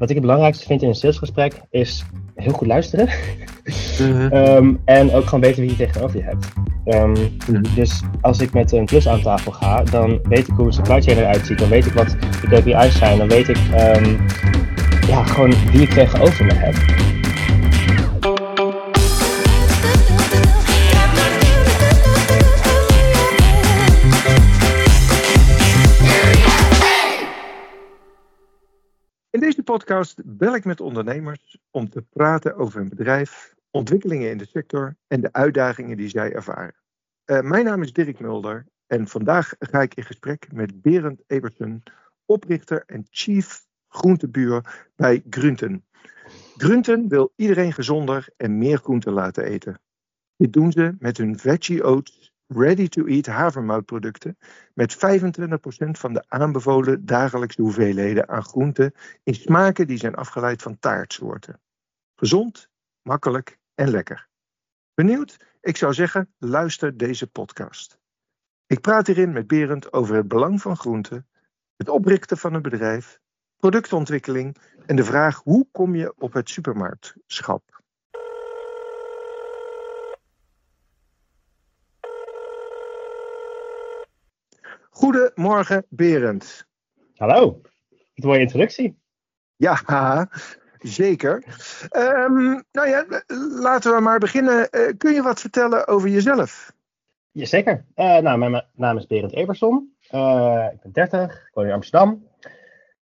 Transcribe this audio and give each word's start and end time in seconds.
wat 0.00 0.08
ik 0.08 0.14
het 0.14 0.24
belangrijkste 0.24 0.66
vind 0.66 0.82
in 0.82 0.88
een 0.88 0.94
salesgesprek 0.94 1.60
is 1.70 2.04
heel 2.34 2.52
goed 2.52 2.66
luisteren. 2.66 3.08
Mhm. 3.98 4.28
Ehm, 4.32 4.74
en 4.84 5.12
ook 5.12 5.24
gewoon 5.24 5.40
weten 5.40 5.62
wie 5.62 5.70
je 5.70 5.76
tegenover 5.76 6.18
je 6.18 6.24
hebt. 6.24 6.46
Ehm, 6.84 7.10
mhm. 7.10 7.74
Dus 7.74 8.02
als 8.20 8.40
ik 8.40 8.52
met 8.52 8.72
een 8.72 8.84
plus 8.84 9.08
aan 9.08 9.22
tafel 9.22 9.52
ga, 9.52 9.82
dan 9.82 10.20
weet 10.22 10.48
ik 10.48 10.54
hoe 10.54 10.66
een 10.66 10.72
supply 10.72 11.02
chain 11.02 11.18
eruit 11.18 11.46
ziet. 11.46 11.58
Dan 11.58 11.68
weet 11.68 11.86
ik 11.86 11.92
wat 11.92 12.16
de 12.20 12.60
KPI's 12.60 12.98
zijn. 12.98 13.18
Dan 13.18 13.28
weet 13.28 13.48
ik 13.48 13.56
um, 13.56 14.18
ja, 15.06 15.24
gewoon 15.24 15.54
wie 15.72 15.82
ik 15.82 15.90
tegenover 15.90 16.44
me 16.44 16.52
heb. 16.54 16.74
Podcast 29.70 30.22
bel 30.24 30.54
ik 30.54 30.64
met 30.64 30.80
ondernemers 30.80 31.58
om 31.70 31.88
te 31.88 32.02
praten 32.02 32.56
over 32.56 32.78
hun 32.78 32.88
bedrijf, 32.88 33.54
ontwikkelingen 33.70 34.30
in 34.30 34.38
de 34.38 34.46
sector 34.46 34.96
en 35.06 35.20
de 35.20 35.32
uitdagingen 35.32 35.96
die 35.96 36.08
zij 36.08 36.32
ervaren. 36.32 36.74
Uh, 37.26 37.40
mijn 37.40 37.64
naam 37.64 37.82
is 37.82 37.92
Dirk 37.92 38.20
Mulder 38.20 38.66
en 38.86 39.08
vandaag 39.08 39.54
ga 39.58 39.82
ik 39.82 39.94
in 39.94 40.04
gesprek 40.04 40.52
met 40.52 40.82
Berend 40.82 41.22
Ebersen, 41.26 41.82
oprichter 42.24 42.82
en 42.86 43.06
chief 43.10 43.64
groentebuur 43.88 44.88
bij 44.96 45.22
Grunten. 45.30 45.84
Grunten 46.56 47.08
wil 47.08 47.32
iedereen 47.36 47.72
gezonder 47.72 48.28
en 48.36 48.58
meer 48.58 48.78
groente 48.78 49.10
laten 49.10 49.44
eten. 49.44 49.80
Dit 50.36 50.52
doen 50.52 50.72
ze 50.72 50.94
met 50.98 51.16
hun 51.16 51.38
veggie 51.38 51.84
oats 51.84 52.19
ready-to-eat 52.52 53.26
havermoutproducten 53.26 54.38
met 54.74 54.96
25% 54.96 54.98
van 55.90 56.12
de 56.12 56.24
aanbevolen 56.28 57.06
dagelijkse 57.06 57.62
hoeveelheden 57.62 58.28
aan 58.28 58.44
groenten 58.44 58.94
in 59.22 59.34
smaken 59.34 59.86
die 59.86 59.98
zijn 59.98 60.14
afgeleid 60.14 60.62
van 60.62 60.78
taartsoorten. 60.78 61.60
Gezond, 62.16 62.68
makkelijk 63.02 63.58
en 63.74 63.90
lekker. 63.90 64.28
Benieuwd? 64.94 65.36
Ik 65.60 65.76
zou 65.76 65.94
zeggen, 65.94 66.34
luister 66.38 66.96
deze 66.96 67.26
podcast. 67.26 67.98
Ik 68.66 68.80
praat 68.80 69.06
hierin 69.06 69.32
met 69.32 69.46
Berend 69.46 69.92
over 69.92 70.14
het 70.16 70.28
belang 70.28 70.60
van 70.60 70.76
groenten, 70.76 71.28
het 71.76 71.88
oprichten 71.88 72.38
van 72.38 72.54
een 72.54 72.62
bedrijf, 72.62 73.20
productontwikkeling 73.56 74.56
en 74.86 74.96
de 74.96 75.04
vraag 75.04 75.40
hoe 75.42 75.66
kom 75.72 75.94
je 75.94 76.14
op 76.16 76.32
het 76.32 76.50
supermarktschap. 76.50 77.79
Goedemorgen, 85.00 85.86
Berend. 85.88 86.66
Hallo, 87.16 87.60
wat 87.88 88.24
mooie 88.24 88.40
introductie. 88.40 88.98
Ja, 89.56 89.78
zeker. 90.78 91.44
Um, 91.96 92.64
nou 92.72 92.88
ja, 92.88 93.06
laten 93.60 93.94
we 93.94 94.00
maar 94.00 94.18
beginnen. 94.18 94.68
Uh, 94.70 94.92
kun 94.96 95.12
je 95.12 95.22
wat 95.22 95.40
vertellen 95.40 95.86
over 95.86 96.08
jezelf? 96.08 96.72
Jazeker. 97.30 97.84
Uh, 97.96 98.18
nou, 98.18 98.38
mijn 98.38 98.64
naam 98.74 98.96
is 98.96 99.06
Berend 99.06 99.32
Everson. 99.32 99.96
Uh, 100.10 100.66
ik 100.72 100.80
ben 100.82 100.92
30, 100.92 101.32
ik 101.32 101.50
woon 101.54 101.66
in 101.66 101.72
Amsterdam. 101.72 102.26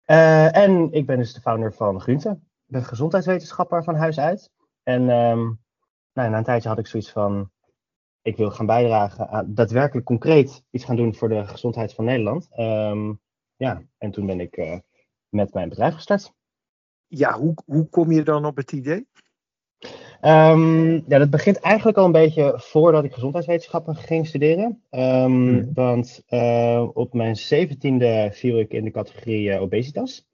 en 0.05 0.91
ik 0.91 1.05
ben 1.05 1.17
dus 1.17 1.33
de 1.33 1.41
founder 1.41 1.73
van 1.73 2.01
Groente. 2.01 2.29
Ik 2.29 2.73
ben 2.73 2.83
gezondheidswetenschapper 2.83 3.83
van 3.83 3.95
huis 3.95 4.19
uit. 4.19 4.51
En 4.83 5.01
um, 5.01 5.59
nou, 6.13 6.29
na 6.29 6.37
een 6.37 6.43
tijdje 6.43 6.69
had 6.69 6.79
ik 6.79 6.87
zoiets 6.87 7.11
van, 7.11 7.51
ik 8.27 8.37
wil 8.37 8.51
gaan 8.51 8.65
bijdragen 8.65 9.29
aan 9.29 9.53
daadwerkelijk 9.53 10.05
concreet 10.05 10.63
iets 10.71 10.83
gaan 10.83 10.95
doen 10.95 11.15
voor 11.15 11.29
de 11.29 11.45
gezondheid 11.45 11.93
van 11.93 12.05
Nederland. 12.05 12.47
Ehm, 12.51 13.13
ja, 13.55 13.81
en 13.97 14.11
toen 14.11 14.25
ben 14.25 14.39
ik 14.39 14.57
uh, 14.57 14.77
met 15.29 15.53
mijn 15.53 15.69
bedrijf 15.69 15.93
gestart. 15.93 16.33
Ja, 17.07 17.39
hoe, 17.39 17.53
hoe 17.65 17.89
kom 17.89 18.11
je 18.11 18.23
dan 18.23 18.45
op 18.45 18.55
het 18.55 18.71
idee? 18.71 19.07
Um, 20.21 20.93
ja, 21.07 21.17
dat 21.17 21.29
begint 21.29 21.59
eigenlijk 21.59 21.97
al 21.97 22.05
een 22.05 22.11
beetje 22.11 22.53
voordat 22.55 23.03
ik 23.03 23.13
gezondheidswetenschappen 23.13 23.95
ging 23.95 24.27
studeren. 24.27 24.83
Um, 24.91 25.73
Want 25.73 26.23
uh, 26.29 26.87
op 26.93 27.13
mijn 27.13 27.35
zeventiende 27.35 28.29
viel 28.31 28.59
ik 28.59 28.73
in 28.73 28.83
de 28.83 28.91
categorie 28.91 29.49
uh, 29.49 29.61
obesitas. 29.61 30.27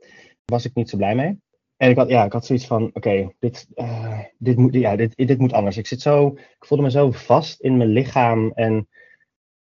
Was 0.45 0.65
ik 0.65 0.75
niet 0.75 0.89
zo 0.89 0.97
blij 0.97 1.15
mee. 1.15 1.41
En 1.77 1.89
ik 1.89 1.97
had, 1.97 2.09
ja, 2.09 2.23
ik 2.25 2.31
had 2.33 2.45
zoiets 2.45 2.67
van, 2.67 2.89
oké, 2.93 3.33
dit, 3.39 3.67
uh, 3.75 4.19
dit, 4.37 4.57
moet, 4.57 4.73
ja, 4.73 4.95
dit, 4.95 5.15
dit 5.15 5.37
moet 5.39 5.53
anders. 5.53 5.77
Ik, 5.77 5.87
zit 5.87 6.01
zo, 6.01 6.27
ik 6.27 6.65
voelde 6.65 6.83
me 6.83 6.91
zo 6.91 7.11
vast 7.11 7.59
in 7.59 7.77
mijn 7.77 7.89
lichaam. 7.89 8.51
En 8.51 8.87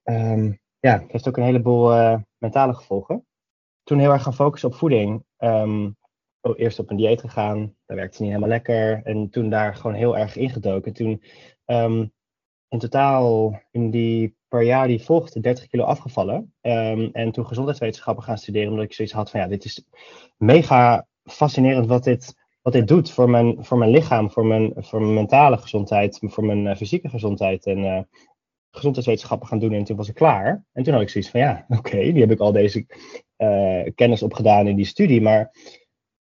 um, 0.03 0.59
ja, 0.79 0.99
het 1.01 1.11
heeft 1.11 1.27
ook 1.27 1.37
een 1.37 1.43
heleboel 1.43 1.93
uh, 1.93 2.17
mentale 2.37 2.73
gevolgen. 2.73 3.25
Toen 3.83 3.99
heel 3.99 4.11
erg 4.11 4.23
gaan 4.23 4.33
focussen 4.33 4.69
op 4.69 4.75
voeding. 4.75 5.23
Um, 5.37 5.97
eerst 6.55 6.79
op 6.79 6.89
een 6.89 6.97
dieet 6.97 7.21
gegaan, 7.21 7.75
dat 7.85 7.97
werkte 7.97 8.21
niet 8.21 8.31
helemaal 8.31 8.49
lekker. 8.49 9.01
En 9.03 9.29
toen 9.29 9.49
daar 9.49 9.75
gewoon 9.75 9.95
heel 9.95 10.17
erg 10.17 10.35
ingedoken. 10.35 10.93
Toen 10.93 11.23
um, 11.65 12.13
in 12.67 12.79
totaal 12.79 13.59
in 13.71 13.91
die 13.91 14.35
per 14.47 14.61
jaar 14.61 14.87
die 14.87 15.03
volgde 15.03 15.39
30 15.39 15.67
kilo 15.67 15.83
afgevallen. 15.83 16.53
En 16.61 17.31
toen 17.31 17.47
gezondheidswetenschappen 17.47 18.23
gaan 18.23 18.37
studeren, 18.37 18.69
omdat 18.69 18.85
ik 18.85 18.93
zoiets 18.93 19.13
had 19.13 19.29
van 19.29 19.39
ja, 19.39 19.47
dit 19.47 19.65
is 19.65 19.85
mega 20.37 21.07
fascinerend 21.25 21.87
wat 21.87 22.03
dit, 22.03 22.35
wat 22.61 22.73
dit 22.73 22.87
doet 22.87 23.11
voor 23.11 23.29
mijn, 23.29 23.65
voor 23.65 23.77
mijn 23.77 23.91
lichaam, 23.91 24.31
voor 24.31 24.45
mijn, 24.45 24.73
voor 24.75 25.01
mijn 25.01 25.13
mentale 25.13 25.57
gezondheid, 25.57 26.19
voor 26.21 26.45
mijn 26.45 26.65
uh, 26.65 26.75
fysieke 26.75 27.09
gezondheid. 27.09 27.65
En 27.65 27.77
uh, 27.77 27.99
gezondheidswetenschappen 28.71 29.47
gaan 29.47 29.59
doen 29.59 29.73
en 29.73 29.83
toen 29.83 29.97
was 29.97 30.09
ik 30.09 30.15
klaar. 30.15 30.65
En 30.73 30.83
toen 30.83 30.93
had 30.93 31.01
ik 31.01 31.09
zoiets 31.09 31.29
van 31.29 31.39
ja, 31.39 31.65
oké, 31.77 31.97
die 31.97 32.21
heb 32.21 32.31
ik 32.31 32.39
al 32.39 32.51
deze 32.51 32.85
uh, 33.37 33.91
kennis 33.95 34.23
opgedaan 34.23 34.67
in 34.67 34.75
die 34.75 34.85
studie, 34.85 35.21
maar 35.21 35.51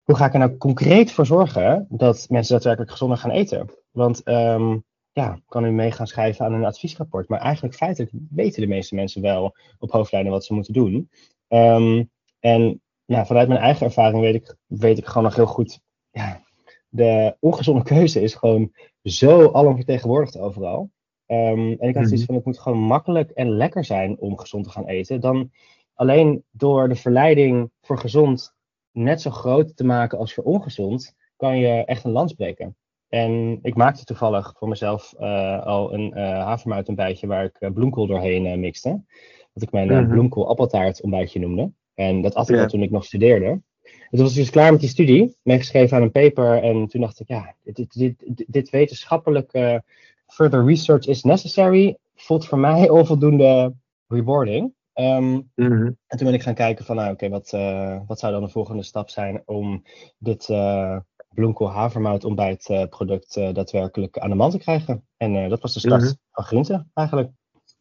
hoe 0.03 0.17
ga 0.17 0.27
ik 0.27 0.33
er 0.33 0.39
nou 0.39 0.57
concreet 0.57 1.13
voor 1.13 1.27
zorgen 1.27 1.87
dat 1.89 2.27
mensen 2.28 2.53
daadwerkelijk 2.53 2.91
gezonder 2.91 3.19
gaan 3.19 3.31
eten? 3.31 3.71
Want 3.91 4.28
um, 4.28 4.84
ja, 5.13 5.41
kan 5.47 5.63
nu 5.63 5.71
mee 5.71 5.91
gaan 5.91 6.07
schrijven 6.07 6.45
aan 6.45 6.53
een 6.53 6.65
adviesrapport, 6.65 7.28
maar 7.28 7.41
eigenlijk 7.41 7.75
feitelijk 7.75 8.13
weten 8.31 8.61
de 8.61 8.69
meeste 8.69 8.95
mensen 8.95 9.23
wel 9.23 9.57
op 9.78 9.91
hoofdlijnen 9.91 10.33
wat 10.33 10.45
ze 10.45 10.55
moeten 10.55 10.73
doen. 10.73 11.11
Um, 11.49 12.11
en 12.41 12.81
ja, 13.06 13.27
vanuit 13.27 13.49
mijn 13.49 13.61
eigen 13.61 13.87
ervaring 13.87 14.21
weet 14.21 14.34
ik, 14.34 14.56
weet 14.67 14.99
ik 14.99 15.06
gewoon 15.06 15.22
nog 15.22 15.37
heel 15.37 15.47
goed. 15.47 15.81
Ja, 16.11 16.43
de 16.89 17.37
ongezonde 17.41 17.83
keuze 17.83 18.21
is 18.21 18.34
gewoon 18.34 18.72
zo 19.03 19.53
alomvertegenwoordigd 19.53 20.39
overal. 20.39 20.91
Um, 21.27 21.77
en 21.78 21.89
ik 21.89 21.95
had 21.95 22.09
zoiets 22.09 22.12
mhm. 22.12 22.25
van: 22.27 22.34
het 22.34 22.45
moet 22.45 22.59
gewoon 22.59 22.78
makkelijk 22.78 23.31
en 23.31 23.50
lekker 23.50 23.84
zijn 23.84 24.19
om 24.19 24.39
gezond 24.39 24.65
te 24.65 24.71
gaan 24.71 24.87
eten. 24.87 25.21
Dan 25.21 25.50
alleen 25.95 26.45
door 26.50 26.89
de 26.89 26.95
verleiding 26.95 27.71
voor 27.81 27.99
gezond 27.99 28.55
net 28.93 29.21
zo 29.21 29.31
groot 29.31 29.77
te 29.77 29.84
maken 29.84 30.19
als 30.19 30.34
voor 30.34 30.45
ongezond, 30.45 31.15
kan 31.37 31.59
je 31.59 31.84
echt 31.84 32.05
een 32.05 32.11
lans 32.11 32.33
breken. 32.33 32.77
En 33.09 33.59
ik 33.62 33.75
maakte 33.75 34.05
toevallig 34.05 34.55
voor 34.56 34.69
mezelf 34.69 35.15
uh, 35.21 35.66
al 35.66 35.95
een 35.95 36.19
uh, 36.19 36.45
havermout 36.45 36.93
waar 37.21 37.45
ik 37.45 37.56
uh, 37.61 37.71
bloemkool 37.71 38.06
doorheen 38.06 38.61
mixte. 38.61 39.05
Wat 39.53 39.62
ik 39.62 39.72
mijn 39.72 39.89
mm 39.89 40.09
bloemkool 40.09 40.49
appeltaart 40.49 41.03
ontbijtje 41.03 41.41
noemde. 41.41 41.72
En 41.97 42.23
dat 42.23 42.34
had 42.34 42.49
ik 42.49 42.59
al 42.59 42.67
toen 42.67 42.83
ik 42.83 42.91
nog 42.91 43.05
studeerde. 43.05 43.47
En 43.47 43.62
toen 44.11 44.21
was 44.21 44.31
ik 44.31 44.37
dus 44.37 44.51
klaar 44.51 44.73
met 44.73 44.81
die 44.81 44.89
studie, 44.89 45.37
meegeschreven 45.43 45.97
aan 45.97 46.03
een 46.03 46.11
paper. 46.11 46.62
En 46.62 46.87
toen 46.87 47.01
dacht 47.01 47.21
ik, 47.21 47.29
ja, 47.29 47.55
dit, 47.62 47.93
dit, 47.99 48.45
dit, 48.47 48.71
wetenschappelijke 48.71 49.83
further 50.27 50.65
research 50.65 51.07
is 51.07 51.23
necessary. 51.23 51.97
Voelt 52.15 52.47
voor 52.47 52.59
mij 52.59 52.89
onvoldoende 53.01 53.75
rewarding. 54.09 54.75
Um, 54.95 55.51
En 55.57 55.97
toen 56.07 56.27
ben 56.27 56.34
ik 56.34 56.43
gaan 56.43 56.55
kijken 56.55 56.84
van, 56.84 56.97
nou 56.97 57.12
oké, 57.12 57.29
wat, 57.29 57.53
uh, 57.55 58.01
wat 58.07 58.19
zou 58.19 58.33
dan 58.33 58.43
de 58.43 58.49
volgende 58.49 58.83
stap 58.83 59.11
zijn 59.11 59.43
om 59.45 59.83
dit 60.19 60.49
uh, 60.49 60.99
bloemkool 61.28 61.71
havermout 61.71 62.25
ontbijtproduct 62.25 63.37
uh, 63.37 63.53
daadwerkelijk 63.53 64.19
aan 64.19 64.31
de 64.31 64.37
man 64.37 64.51
te 64.51 64.59
krijgen. 64.59 65.07
En 65.17 65.49
dat 65.49 65.61
was 65.61 65.75
de 65.75 65.81
start 65.81 66.03
mhm. 66.03 66.13
van 66.31 66.45
Groente 66.45 66.87
eigenlijk. 66.95 67.31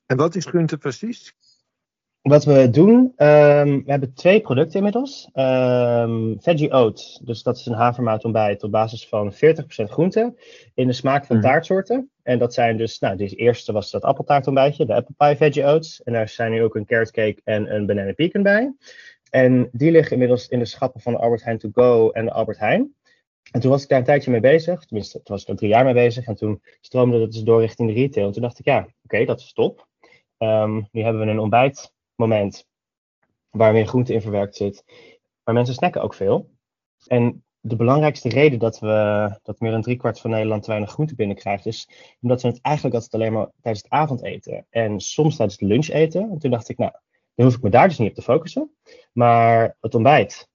En 0.05 0.17
wat 0.17 0.35
is 0.35 0.45
Groente 0.45 0.77
precies? 0.77 1.35
Wat 2.25 2.45
we 2.45 2.69
doen, 2.69 2.95
um, 3.17 3.83
we 3.83 3.91
hebben 3.91 4.13
twee 4.13 4.41
producten 4.41 4.77
inmiddels. 4.77 5.29
Um, 5.33 6.35
veggie 6.39 6.73
Oat, 6.73 7.19
dus 7.23 7.43
dat 7.43 7.57
is 7.57 7.65
een 7.65 7.73
havermout 7.73 8.23
ontbijt 8.23 8.63
op 8.63 8.71
basis 8.71 9.07
van 9.07 9.33
40% 9.33 9.37
groente 9.67 10.33
in 10.73 10.87
de 10.87 10.93
smaak 10.93 11.25
van 11.25 11.35
mm. 11.35 11.41
taartsoorten. 11.41 12.09
En 12.23 12.39
dat 12.39 12.53
zijn 12.53 12.77
dus, 12.77 12.99
nou, 12.99 13.15
de 13.15 13.27
eerste 13.27 13.71
was 13.71 13.91
dat 13.91 14.03
appeltaartontbijtje, 14.03 14.85
de 14.85 14.93
Apple 14.93 15.13
Pie 15.17 15.35
Veggie 15.35 15.65
Oats. 15.65 16.03
En 16.03 16.13
daar 16.13 16.29
zijn 16.29 16.51
nu 16.51 16.63
ook 16.63 16.75
een 16.75 16.85
carrot 16.85 17.11
cake 17.11 17.41
en 17.43 17.75
een 17.75 17.85
banana 17.85 18.13
pecan 18.13 18.43
bij. 18.43 18.73
En 19.29 19.69
die 19.71 19.91
liggen 19.91 20.11
inmiddels 20.11 20.47
in 20.47 20.59
de 20.59 20.65
schappen 20.65 21.01
van 21.01 21.13
de 21.13 21.19
Albert 21.19 21.43
Heijn 21.43 21.57
To 21.57 21.69
Go 21.73 22.09
en 22.09 22.25
de 22.25 22.31
Albert 22.31 22.59
Heijn. 22.59 22.95
En 23.51 23.61
toen 23.61 23.71
was 23.71 23.83
ik 23.83 23.89
daar 23.89 23.99
een 23.99 24.05
tijdje 24.05 24.31
mee 24.31 24.39
bezig, 24.39 24.85
tenminste, 24.85 25.13
toen 25.13 25.35
was 25.35 25.41
ik 25.41 25.47
er 25.47 25.55
drie 25.55 25.69
jaar 25.69 25.85
mee 25.85 25.93
bezig. 25.93 26.25
En 26.25 26.35
toen 26.35 26.61
stroomde 26.81 27.19
dat 27.19 27.31
dus 27.31 27.43
door 27.43 27.61
richting 27.61 27.87
de 27.87 27.93
retail. 27.93 28.25
En 28.25 28.31
toen 28.31 28.41
dacht 28.41 28.59
ik, 28.59 28.65
ja, 28.65 28.87
oké, 29.03 29.25
dat 29.25 29.39
is 29.39 29.53
top. 29.53 29.87
Um, 30.37 30.87
nu 30.91 31.01
hebben 31.01 31.25
we 31.25 31.31
een 31.31 31.39
ontbijt 31.39 31.93
moment 32.15 32.67
waar 33.49 33.73
meer 33.73 33.87
groente 33.87 34.13
in 34.13 34.21
verwerkt 34.21 34.55
zit. 34.55 34.83
Maar 35.43 35.53
mensen 35.53 35.75
snacken 35.75 36.01
ook 36.01 36.13
veel. 36.13 36.49
En 37.07 37.43
de 37.59 37.75
belangrijkste 37.75 38.29
reden 38.29 38.59
dat 38.59 38.79
we 38.79 39.29
dat 39.43 39.59
meer 39.59 39.71
dan 39.71 39.81
driekwart 39.81 40.19
van 40.19 40.29
Nederland 40.29 40.63
te 40.63 40.69
weinig 40.69 40.91
groente 40.91 41.15
binnenkrijgt, 41.15 41.65
is 41.65 41.89
omdat 42.21 42.41
ze 42.41 42.47
het 42.47 42.59
eigenlijk 42.61 42.95
altijd 42.95 43.13
alleen 43.13 43.33
maar 43.33 43.49
tijdens 43.61 43.83
het 43.83 43.91
avondeten 43.91 44.65
en 44.69 44.99
soms 44.99 45.35
tijdens 45.35 45.59
het 45.59 45.69
lunch 45.69 45.87
eten. 45.87 46.29
En 46.31 46.39
toen 46.39 46.51
dacht 46.51 46.69
ik, 46.69 46.77
nou, 46.77 46.91
dan 47.35 47.45
hoef 47.45 47.55
ik 47.55 47.61
me 47.61 47.69
daar 47.69 47.87
dus 47.87 47.97
niet 47.97 48.09
op 48.09 48.15
te 48.15 48.21
focussen. 48.21 48.75
Maar 49.11 49.77
het 49.81 49.95
ontbijt, 49.95 50.49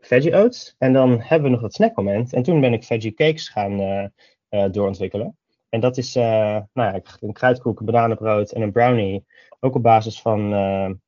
veggie 0.00 0.34
oats. 0.36 0.74
En 0.78 0.92
dan 0.92 1.20
hebben 1.20 1.42
we 1.42 1.54
nog 1.54 1.60
dat 1.60 1.74
snackmoment. 1.74 2.32
En 2.32 2.42
toen 2.42 2.60
ben 2.60 2.72
ik 2.72 2.84
veggie 2.84 3.14
cakes 3.14 3.48
gaan 3.48 3.80
uh, 3.80 4.64
doorontwikkelen. 4.70 5.36
En 5.68 5.80
dat 5.80 5.96
is 5.96 6.14
nou 6.14 6.66
ja, 6.72 7.00
een 7.20 7.32
kruidkoek, 7.32 7.80
een 7.80 7.86
bananenbrood 7.86 8.50
en 8.50 8.62
een 8.62 8.72
brownie. 8.72 9.24
Ook 9.60 9.74
op 9.74 9.82
basis 9.82 10.20
van 10.20 10.48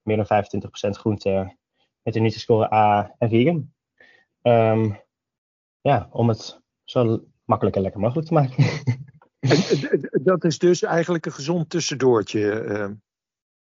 meer 0.02 0.16
dan 0.16 0.26
25% 0.26 0.90
groente 0.90 1.56
met 2.02 2.16
een 2.16 2.22
Nutri-score 2.22 2.74
A 2.74 3.14
en 3.18 3.28
vegan. 3.28 3.72
Um, 4.42 5.00
ja, 5.80 6.08
om 6.10 6.28
het 6.28 6.60
zo 6.84 7.24
makkelijk 7.44 7.76
en 7.76 7.82
lekker 7.82 8.00
mogelijk 8.00 8.28
te 8.28 8.34
maken. 8.34 8.64
dat 10.30 10.44
is 10.44 10.58
dus 10.58 10.82
eigenlijk 10.82 11.26
een 11.26 11.32
gezond 11.32 11.70
tussendoortje. 11.70 12.64
Uh. 12.64 12.88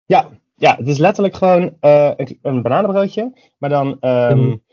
Ja, 0.06 0.30
ja, 0.56 0.76
het 0.76 0.88
is 0.88 0.98
letterlijk 0.98 1.36
gewoon 1.36 1.78
uh, 1.82 2.12
een, 2.16 2.62
bananenbroodje, 2.62 3.52
maar 3.58 3.70
dan 3.70 3.98
um, 4.02 4.64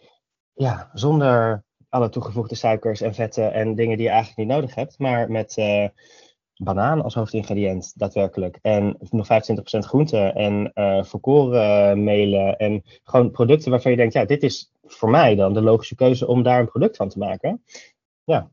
ja, 0.52 0.90
zonder 0.92 1.63
alle 1.94 2.08
toegevoegde 2.08 2.54
suikers 2.54 3.00
en 3.00 3.14
vetten 3.14 3.52
en 3.52 3.74
dingen 3.74 3.96
die 3.96 4.06
je 4.06 4.12
eigenlijk 4.12 4.38
niet 4.38 4.56
nodig 4.56 4.74
hebt, 4.74 4.98
maar 4.98 5.30
met 5.30 5.56
uh, 5.56 5.88
banaan 6.56 7.02
als 7.02 7.14
hoofdingrediënt 7.14 7.98
daadwerkelijk. 7.98 8.58
En 8.62 8.96
nog 9.10 9.26
25% 9.26 9.30
groente 9.78 10.18
en 10.18 10.70
uh, 10.74 11.04
volkorenmelen 11.04 12.56
en 12.56 12.82
gewoon 13.04 13.30
producten 13.30 13.70
waarvan 13.70 13.90
je 13.90 13.96
denkt, 13.96 14.12
ja, 14.12 14.24
dit 14.24 14.42
is 14.42 14.72
voor 14.82 15.10
mij 15.10 15.34
dan 15.34 15.54
de 15.54 15.62
logische 15.62 15.94
keuze 15.94 16.26
om 16.26 16.42
daar 16.42 16.60
een 16.60 16.68
product 16.68 16.96
van 16.96 17.08
te 17.08 17.18
maken. 17.18 17.62
Ja, 18.24 18.50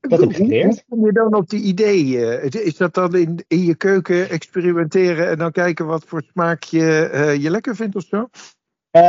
dat 0.00 0.20
heb 0.20 0.30
ik 0.30 0.36
geleerd. 0.36 0.84
Hoe 0.86 0.98
kom 0.98 1.06
je 1.06 1.12
dan 1.12 1.34
op 1.34 1.48
die 1.48 1.62
ideeën? 1.62 2.50
Is 2.50 2.76
dat 2.76 2.94
dan 2.94 3.16
in, 3.16 3.44
in 3.48 3.62
je 3.62 3.74
keuken 3.74 4.30
experimenteren 4.30 5.28
en 5.28 5.38
dan 5.38 5.52
kijken 5.52 5.86
wat 5.86 6.04
voor 6.04 6.22
smaakje 6.22 7.10
uh, 7.12 7.42
je 7.42 7.50
lekker 7.50 7.76
vindt 7.76 7.96
of 7.96 8.02
zo? 8.02 8.28
Uh, 8.96 9.02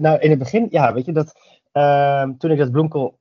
nou, 0.00 0.18
in 0.18 0.30
het 0.30 0.38
begin, 0.38 0.66
ja, 0.70 0.92
weet 0.92 1.04
je, 1.04 1.12
dat, 1.12 1.32
uh, 1.72 2.22
toen 2.38 2.50
ik 2.50 2.58
dat 2.58 2.70
bloemkool, 2.70 3.18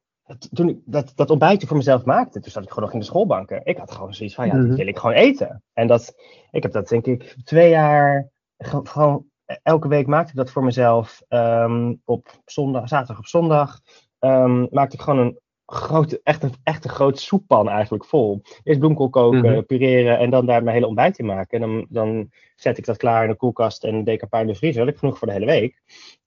toen 0.54 0.70
ik 0.70 0.78
dat, 0.86 1.12
dat 1.16 1.30
ontbijtje 1.30 1.68
voor 1.68 1.78
mezelf 1.78 2.06
maakte, 2.06 2.40
toen 2.40 2.52
zat 2.52 2.64
ik 2.64 2.70
gewoon 2.70 2.84
nog 2.84 2.94
in 2.94 3.00
de 3.00 3.06
schoolbanken. 3.06 3.62
Ik 3.64 3.78
had 3.78 3.92
gewoon 3.92 4.14
zoiets 4.14 4.36
van, 4.36 4.48
ja, 4.48 4.54
mm 4.54 4.68
dit 4.68 4.78
wil 4.78 4.88
ik 4.88 4.98
gewoon 4.98 5.16
eten. 5.16 5.64
En 5.74 5.88
dat, 5.88 6.16
ik 6.52 6.64
heb 6.64 6.72
dat 6.72 6.88
denk 6.88 7.06
ik 7.06 7.36
twee 7.44 7.70
jaar 7.70 8.30
gewoon 8.60 9.26
elke 9.64 9.88
week 9.88 10.08
maakte 10.08 10.32
ik 10.32 10.38
dat 10.38 10.52
voor 10.52 10.64
mezelf. 10.64 11.22
Um, 11.30 12.02
op 12.06 12.28
zondag, 12.46 12.88
zaterdag 12.88 13.18
op 13.18 13.26
zondag 13.26 13.80
um, 14.20 14.68
maakte 14.72 14.96
ik 14.96 15.02
gewoon 15.02 15.20
een 15.20 15.40
grote, 15.66 16.20
echt 16.24 16.44
een, 16.44 16.54
echt 16.64 16.84
een 16.84 16.90
grote 16.90 17.22
soeppan 17.22 17.70
eigenlijk 17.70 18.06
vol. 18.06 18.42
Eerst 18.64 18.80
bloemkool 18.80 19.10
koken, 19.10 19.54
mm 19.54 19.66
pureren 19.66 20.20
en 20.20 20.30
dan 20.30 20.46
daar 20.46 20.64
mijn 20.64 20.76
hele 20.76 20.88
ontbijt 20.88 21.20
in 21.20 21.26
maken. 21.26 21.62
En 21.62 21.70
dan, 21.70 21.86
dan 21.90 22.30
zet 22.56 22.78
ik 22.78 22.86
dat 22.86 22.98
klaar 22.98 23.24
in 23.24 23.30
de 23.30 23.36
koelkast 23.36 23.84
en 23.84 24.04
deed 24.04 24.16
ik 24.16 24.22
een 24.22 24.30
paar 24.30 24.42
in 24.42 24.48
de 24.48 24.56
vriezer. 24.56 24.78
Dat 24.78 24.86
heb 24.86 24.96
ik 24.96 25.00
genoeg 25.00 25.18
voor 25.18 25.28
de 25.28 25.34
hele 25.34 25.46
week. 25.46 25.82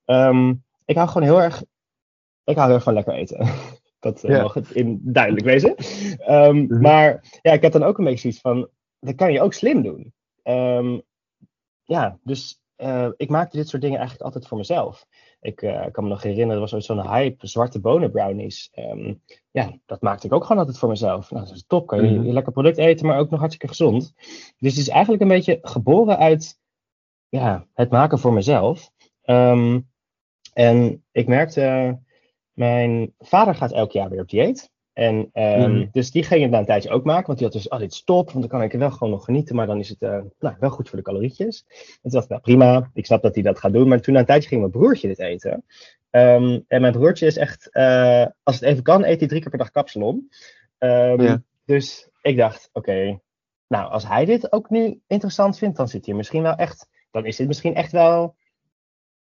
Um, 0.05 0.65
ik 0.85 0.97
hou 0.97 1.09
gewoon 1.09 1.29
heel 1.29 1.43
erg, 1.43 1.63
ik 2.45 2.57
hou 2.57 2.67
heel 2.67 2.75
erg 2.75 2.85
van 2.85 2.95
lekker 2.95 3.15
eten. 3.15 3.49
dat 4.01 4.25
uh, 4.25 4.43
mag 4.43 4.55
het 4.55 4.71
in 4.71 5.01
duidelijk 5.03 5.45
wezen. 5.45 5.75
Um, 6.29 6.57
mm 6.57 6.69
-hmm. 6.69 6.81
Maar 6.81 7.39
ja, 7.43 7.53
ik 7.53 7.63
heb 7.63 7.73
dan 7.73 7.83
ook 7.83 7.99
een 7.99 8.05
beetje 8.05 8.21
zoiets 8.21 8.41
van, 8.41 8.69
dat 9.01 9.15
kan 9.15 9.33
je 9.33 9.41
ook 9.41 9.53
slim 9.53 9.83
doen. 9.83 10.13
Um, 10.45 11.03
ja, 11.83 12.19
dus 12.23 12.63
uh, 12.77 13.09
ik 13.17 13.31
maakte 13.31 13.57
dit 13.57 13.69
soort 13.69 13.83
dingen 13.83 13.99
eigenlijk 13.99 14.27
altijd 14.27 14.49
voor 14.49 14.59
mezelf. 14.59 15.07
Ik 15.41 15.63
uh, 15.63 15.87
kan 15.93 16.05
me 16.05 16.11
nog 16.11 16.23
herinneren, 16.23 16.55
er 16.55 16.61
was 16.61 16.75
ooit 16.75 16.85
zo'n 16.85 17.09
hype, 17.09 17.47
zwarte 17.47 17.81
bonen 17.81 18.11
brownies. 18.11 18.71
Um, 18.75 19.23
ja, 19.51 19.79
dat 19.87 20.03
maakte 20.03 20.27
ik 20.27 20.33
ook 20.33 20.43
gewoon 20.43 20.59
altijd 20.59 20.79
voor 20.79 20.89
mezelf. 20.89 21.31
Nou, 21.31 21.45
dat 21.45 21.55
is 21.55 21.65
top, 21.67 21.87
kan 21.87 22.05
je 22.05 22.11
mm 22.11 22.25
-hmm. 22.25 22.33
lekker 22.33 22.53
product 22.53 22.77
eten, 22.77 23.07
maar 23.07 23.19
ook 23.19 23.31
nog 23.31 23.39
hartstikke 23.41 23.69
gezond. 23.69 24.13
Dus 24.59 24.71
het 24.71 24.81
is 24.81 24.89
eigenlijk 24.89 25.23
een 25.23 25.29
beetje 25.29 25.59
geboren 25.63 26.19
uit 26.19 26.59
ja, 27.29 27.67
het 27.73 27.91
maken 27.91 28.19
voor 28.19 28.33
mezelf. 28.33 28.91
Um, 29.25 29.89
en 30.53 31.05
ik 31.13 31.27
merkte, 31.27 31.99
mijn 32.55 33.13
vader 33.19 33.55
gaat 33.55 33.73
elk 33.73 33.93
jaar 33.93 34.11
weer 34.11 34.21
op 34.21 34.29
dieet. 34.29 34.73
En 34.93 35.31
um, 35.33 35.73
mm. 35.73 35.89
dus 35.93 36.11
die 36.11 36.23
ging 36.23 36.43
het 36.43 36.51
na 36.51 36.59
een 36.59 36.65
tijdje 36.65 36.91
ook 36.91 37.05
maken, 37.05 37.27
want 37.27 37.39
die 37.39 37.47
had 37.47 37.57
dus, 37.57 37.69
oh 37.69 37.79
dit 37.79 37.93
is 37.93 38.05
top, 38.05 38.27
want 38.27 38.41
dan 38.41 38.49
kan 38.49 38.63
ik 38.63 38.73
er 38.73 38.79
wel 38.79 38.91
gewoon 38.91 39.13
nog 39.13 39.25
genieten, 39.25 39.57
maar 39.57 39.67
dan 39.67 39.79
is 39.79 39.89
het 39.89 40.03
uh, 40.03 40.21
nou, 40.39 40.57
wel 40.59 40.71
goed 40.71 40.89
voor 40.89 40.99
de 40.99 41.05
calorietjes. 41.05 41.65
En 41.69 42.01
toen 42.03 42.11
dacht 42.11 42.25
ik, 42.25 42.31
nou 42.31 42.43
prima, 42.43 42.91
ik 42.93 43.07
snap 43.07 43.23
dat 43.23 43.35
hij 43.35 43.43
dat 43.43 43.59
gaat 43.59 43.73
doen, 43.73 43.89
maar 43.89 44.01
toen 44.01 44.15
na 44.15 44.21
een 44.21 44.27
tijdje 44.27 44.49
ging 44.49 44.61
mijn 44.61 44.73
broertje 44.73 45.09
dit 45.09 45.19
eten. 45.19 45.65
Um, 46.11 46.65
en 46.69 46.81
mijn 46.81 46.93
broertje 46.93 47.27
is 47.27 47.37
echt, 47.37 47.69
uh, 47.73 48.27
als 48.43 48.61
het 48.61 48.65
even 48.65 48.83
kan, 48.83 49.05
eet 49.05 49.19
hij 49.19 49.29
drie 49.29 49.41
keer 49.41 49.51
per 49.51 49.59
dag 49.59 49.71
kapsalon. 49.71 50.31
Um, 50.79 51.21
ja. 51.21 51.43
Dus 51.65 52.09
ik 52.23 52.37
dacht, 52.37 52.69
oké, 52.73 52.91
okay, 52.91 53.21
nou 53.67 53.91
als 53.91 54.09
hij 54.09 54.25
dit 54.25 54.53
ook 54.53 54.71
nu 54.71 55.01
interessant 55.07 55.59
vindt, 55.59 55.77
dan 55.77 55.89
zit 55.89 56.07
hij 56.07 56.15
misschien 56.15 56.43
wel 56.43 56.55
echt, 56.55 56.89
dan 57.11 57.27
is 57.27 57.37
dit 57.37 57.47
misschien 57.47 57.75
echt 57.75 57.93
wel 57.93 58.37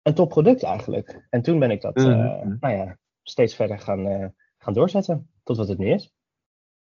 een 0.03 0.15
topproduct 0.15 0.63
eigenlijk. 0.63 1.27
En 1.31 1.43
toen 1.43 1.59
ben 1.59 1.71
ik 1.71 1.81
dat, 1.81 1.97
mm. 1.97 2.05
uh, 2.05 2.43
nou 2.61 2.75
ja, 2.75 2.99
steeds 3.23 3.55
verder 3.55 3.79
gaan, 3.79 4.35
gaan 4.59 4.75
doorzetten 4.75 5.31
tot 5.43 5.57
wat 5.57 5.69
het 5.69 5.79
nu 5.79 5.93
is. 5.93 6.13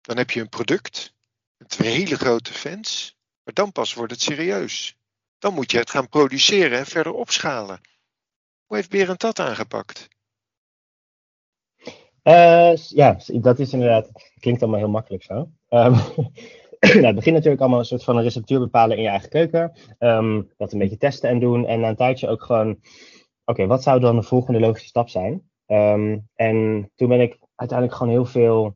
Dan 0.02 0.18
heb 0.18 0.32
je 0.32 0.40
een 0.40 0.50
product 0.50 1.14
met 1.58 1.78
hele 1.78 2.16
grote 2.16 2.54
fans, 2.54 3.18
maar 3.44 3.54
dan 3.54 3.72
pas 3.72 3.94
wordt 3.94 4.12
het 4.12 4.22
serieus. 4.22 4.98
Dan 5.38 5.54
moet 5.54 5.72
je 5.72 5.78
het 5.78 5.90
gaan 5.90 6.10
produceren 6.10 6.78
en 6.78 6.86
verder 6.86 7.14
opschalen. 7.14 7.82
Hoe 8.66 8.76
heeft 8.76 8.90
Berend 8.90 9.20
dat 9.20 9.40
aangepakt? 9.40 10.08
Uh, 12.24 12.76
ja, 12.76 13.18
dat 13.28 13.60
is 13.60 13.74
inderdaad, 13.74 14.12
klinkt 14.40 14.62
allemaal 14.62 14.80
heel 14.80 14.90
makkelijk 14.90 15.24
zo. 15.24 15.36
Um, 15.70 15.94
nou, 16.94 17.06
het 17.06 17.16
begint 17.16 17.36
natuurlijk 17.36 17.62
allemaal 17.62 17.80
een 17.80 17.86
soort 17.86 18.04
van 18.04 18.18
een 18.18 18.24
receptuur 18.24 18.60
bepalen 18.60 18.98
in 18.98 19.04
je 19.04 19.10
eigen 19.10 19.30
keuken. 19.30 19.74
Um, 20.00 20.52
dat 20.58 20.74
een 20.74 20.80
beetje 20.80 20.98
testen 20.98 21.30
en 21.30 21.40
doen. 21.40 21.66
En 21.66 21.80
na 21.80 21.90
een 21.90 21.96
tijdje 21.96 22.28
ook 22.28 22.44
gewoon, 22.44 22.70
oké, 22.70 22.82
okay, 23.46 23.68
wat 23.68 23.84
zou 23.84 24.00
dan 24.00 24.16
de 24.16 24.24
volgende 24.24 24.60
logische 24.60 24.88
stap 24.88 25.10
zijn? 25.10 25.52
Um, 25.74 26.28
en 26.36 26.90
toen 26.96 27.08
ben 27.08 27.22
ik 27.22 27.40
uiteindelijk 27.56 27.98
gewoon 27.98 28.14
heel 28.14 28.26
veel, 28.26 28.76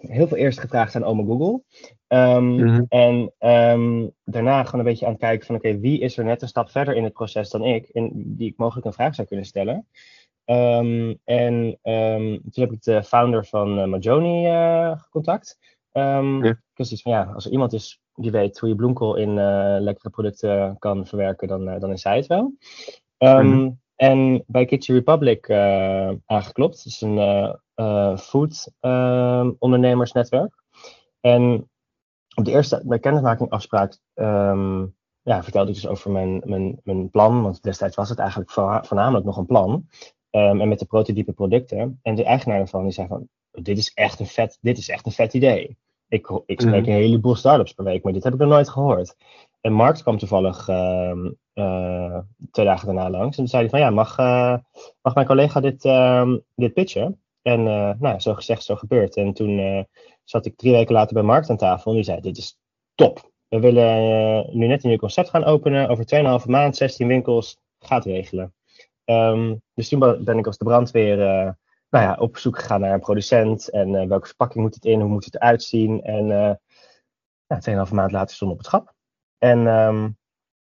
heel 0.00 0.26
veel 0.26 0.36
eerst 0.36 0.60
gevraagd 0.60 0.96
aan 0.96 1.04
oma 1.04 1.22
Google. 1.22 1.62
Um, 2.08 2.54
mm-hmm. 2.54 2.86
En 2.88 3.32
um, 3.38 4.12
daarna 4.24 4.64
gewoon 4.64 4.80
een 4.80 4.86
beetje 4.86 5.06
aan 5.06 5.12
het 5.12 5.20
kijken 5.20 5.46
van 5.46 5.54
oké, 5.56 5.68
okay, 5.68 5.80
wie 5.80 6.00
is 6.00 6.18
er 6.18 6.24
net 6.24 6.42
een 6.42 6.48
stap 6.48 6.70
verder 6.70 6.94
in 6.94 7.04
het 7.04 7.12
proces 7.12 7.50
dan 7.50 7.64
ik, 7.64 7.88
in, 7.88 8.10
die 8.14 8.48
ik 8.50 8.56
mogelijk 8.56 8.86
een 8.86 8.92
vraag 8.92 9.14
zou 9.14 9.26
kunnen 9.26 9.46
stellen. 9.46 9.86
Um, 10.44 11.18
en 11.24 11.78
toen 11.82 12.40
heb 12.52 12.72
ik 12.72 12.82
de 12.82 13.02
founder 13.02 13.46
van 13.46 13.78
uh, 13.78 13.84
Majoni 13.84 14.46
uh, 14.46 14.98
gecontact. 14.98 15.58
Um, 15.92 16.44
ja. 16.44 16.60
Dus 16.74 17.02
van 17.02 17.12
ja, 17.12 17.30
als 17.34 17.44
er 17.44 17.52
iemand 17.52 17.72
is 17.72 18.00
die 18.14 18.30
weet 18.30 18.58
hoe 18.58 18.68
je 18.68 18.74
bloemkool 18.74 19.16
in 19.16 19.28
uh, 19.28 19.76
lekkere 19.78 20.10
producten 20.10 20.76
kan 20.78 21.06
verwerken, 21.06 21.48
dan, 21.48 21.78
dan 21.78 21.92
is 21.92 22.00
zij 22.00 22.16
het 22.16 22.26
wel. 22.26 22.52
Mm-hmm. 23.18 23.78
En 24.00 24.44
bij 24.46 24.64
Kitchen 24.64 24.94
Republic 24.94 25.48
uh, 25.48 26.12
aangeklopt. 26.26 26.76
Dat 26.76 26.86
is 26.86 27.00
een 27.00 27.16
uh, 27.16 27.54
uh, 27.76 28.16
food 28.16 28.72
ondernemersnetwerk. 29.58 30.62
En 31.20 31.70
op 32.34 32.44
de 32.44 32.50
eerste 32.50 32.82
bij 32.84 32.98
kennismaking 32.98 33.50
afspraak 33.50 33.98
um, 34.14 34.96
ja, 35.22 35.42
vertelde 35.42 35.68
ik 35.68 35.74
dus 35.74 35.86
over 35.86 36.10
mijn, 36.10 36.42
mijn, 36.44 36.80
mijn 36.84 37.10
plan. 37.10 37.42
Want 37.42 37.62
destijds 37.62 37.96
was 37.96 38.08
het 38.08 38.18
eigenlijk 38.18 38.50
voornamelijk 38.86 39.24
nog 39.24 39.36
een 39.36 39.46
plan. 39.46 39.70
Um, 40.30 40.60
en 40.60 40.68
met 40.68 40.78
de 40.78 40.84
prototype 40.84 41.32
producten. 41.32 41.98
En 42.02 42.14
de 42.14 42.24
eigenaar 42.24 42.58
daarvan 42.58 42.82
die 42.82 42.92
zei 42.92 43.06
van, 43.06 43.28
dit 43.50 43.78
is 43.78 43.92
echt 43.94 44.20
een 44.20 44.26
vet, 44.26 44.58
dit 44.60 44.78
is 44.78 44.88
echt 44.88 45.06
een 45.06 45.12
vet 45.12 45.34
idee. 45.34 45.76
Ik, 46.10 46.42
ik 46.46 46.60
spreek 46.60 46.86
een 46.86 46.92
heleboel 46.92 47.34
startups 47.34 47.72
per 47.72 47.84
week, 47.84 48.02
maar 48.02 48.12
dit 48.12 48.24
heb 48.24 48.32
ik 48.32 48.38
nog 48.38 48.48
nooit 48.48 48.68
gehoord. 48.68 49.16
En 49.60 49.72
Mark 49.72 49.96
kwam 49.96 50.18
toevallig 50.18 50.68
uh, 50.68 51.12
uh, 51.54 52.18
twee 52.50 52.66
dagen 52.66 52.86
daarna 52.86 53.10
langs. 53.10 53.26
En 53.26 53.32
toen 53.32 53.48
zei 53.48 53.62
hij 53.62 53.70
van 53.70 53.80
ja, 53.80 53.90
mag, 53.90 54.18
uh, 54.18 54.56
mag 55.02 55.14
mijn 55.14 55.26
collega 55.26 55.60
dit, 55.60 55.82
dit 56.54 56.74
pitchen? 56.74 57.20
En 57.42 57.62
nou, 57.98 58.20
zo 58.20 58.34
gezegd, 58.34 58.62
zo 58.64 58.76
gebeurd. 58.76 59.16
En 59.16 59.32
toen 59.32 59.86
zat 60.24 60.46
ik 60.46 60.56
drie 60.56 60.72
weken 60.72 60.94
later 60.94 61.14
bij 61.14 61.22
Mark 61.22 61.48
aan 61.48 61.56
tafel 61.56 61.90
en 61.90 61.96
die 61.96 62.04
zei 62.04 62.20
dit 62.20 62.36
is 62.36 62.58
top. 62.94 63.30
We 63.48 63.60
willen 63.60 64.58
nu 64.58 64.66
net 64.66 64.82
een 64.82 64.88
nieuw 64.88 64.98
concept 64.98 65.28
gaan 65.30 65.44
openen. 65.44 65.88
Over 65.88 66.40
2,5 66.42 66.46
maand, 66.46 66.76
16 66.76 67.06
winkels, 67.06 67.58
gaat 67.78 68.04
regelen. 68.04 68.54
Um, 69.04 69.62
dus 69.74 69.88
toen 69.88 69.98
ben 70.24 70.38
ik 70.38 70.46
als 70.46 70.58
de 70.58 70.64
brandweer 70.64 71.18
nou 71.90 72.04
ja, 72.04 72.16
op 72.18 72.36
zoek 72.36 72.58
gegaan 72.58 72.80
naar 72.80 72.94
een 72.94 73.00
producent. 73.00 73.70
En 73.70 74.08
welke 74.08 74.26
verpakking 74.26 74.64
moet 74.64 74.74
het 74.74 74.84
in, 74.84 75.00
hoe 75.00 75.08
moet 75.08 75.24
het 75.24 75.34
eruit 75.34 75.62
zien. 75.62 76.02
En 76.02 76.26
nou, 77.46 77.86
2,5 77.88 77.94
maand 77.94 78.12
later 78.12 78.34
stond 78.34 78.50
op 78.50 78.58
het 78.58 78.66
schap. 78.66 78.94
En 79.38 79.66
um, 79.66 80.16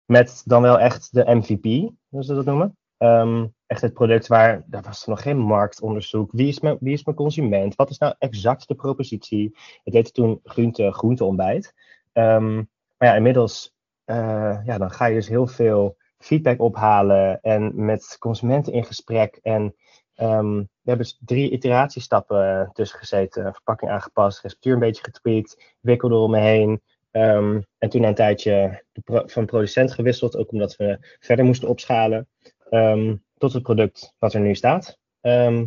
met 0.04 0.42
dan 0.44 0.62
wel 0.62 0.78
echt 0.78 1.14
de 1.14 1.34
MVP, 1.34 1.90
zoals 2.10 2.26
ze 2.26 2.34
dat 2.34 2.44
noemen. 2.44 2.76
Um, 2.98 3.54
echt 3.66 3.80
het 3.80 3.92
product 3.92 4.26
waar, 4.26 4.62
daar 4.66 4.82
was 4.82 5.02
er 5.02 5.08
nog 5.08 5.22
geen 5.22 5.38
marktonderzoek. 5.38 6.32
Wie 6.32 6.48
is, 6.48 6.60
mijn, 6.60 6.76
wie 6.80 6.92
is 6.92 7.04
mijn 7.04 7.16
consument? 7.16 7.74
Wat 7.74 7.90
is 7.90 7.98
nou 7.98 8.14
exact 8.18 8.68
de 8.68 8.74
propositie? 8.74 9.56
Het 9.84 9.94
heette 9.94 10.10
toen 10.10 10.40
groente, 10.44 10.92
groenteontbijt. 10.92 11.74
Um, 12.12 12.68
maar 12.98 13.08
ja, 13.08 13.14
inmiddels, 13.14 13.74
uh, 14.06 14.58
ja, 14.64 14.78
dan 14.78 14.90
ga 14.90 15.06
je 15.06 15.14
dus 15.14 15.28
heel 15.28 15.46
veel 15.46 15.96
feedback 16.18 16.60
ophalen 16.60 17.40
en 17.40 17.84
met 17.84 18.16
consumenten 18.18 18.72
in 18.72 18.84
gesprek. 18.84 19.38
En 19.42 19.74
um, 20.20 20.58
we 20.58 20.90
hebben 20.90 21.06
drie 21.20 21.50
iteratiestappen 21.50 22.70
tussen 22.72 22.98
gezeten. 22.98 23.52
Verpakking 23.52 23.90
aangepast, 23.90 24.42
receptuur 24.42 24.72
een 24.72 24.78
beetje 24.78 25.04
getweakt, 25.04 25.74
wikkel 25.80 26.10
er 26.10 26.16
omheen. 26.16 26.80
Um, 27.10 27.66
en 27.78 27.88
toen 27.88 28.00
na 28.00 28.08
een 28.08 28.14
tijdje 28.14 28.84
van 29.04 29.46
producent 29.46 29.92
gewisseld, 29.92 30.36
ook 30.36 30.52
omdat 30.52 30.76
we 30.76 31.16
verder 31.20 31.44
moesten 31.44 31.68
opschalen, 31.68 32.28
um, 32.70 33.24
tot 33.36 33.52
het 33.52 33.62
product 33.62 34.14
wat 34.18 34.34
er 34.34 34.40
nu 34.40 34.54
staat. 34.54 34.98
Ehm, 35.20 35.66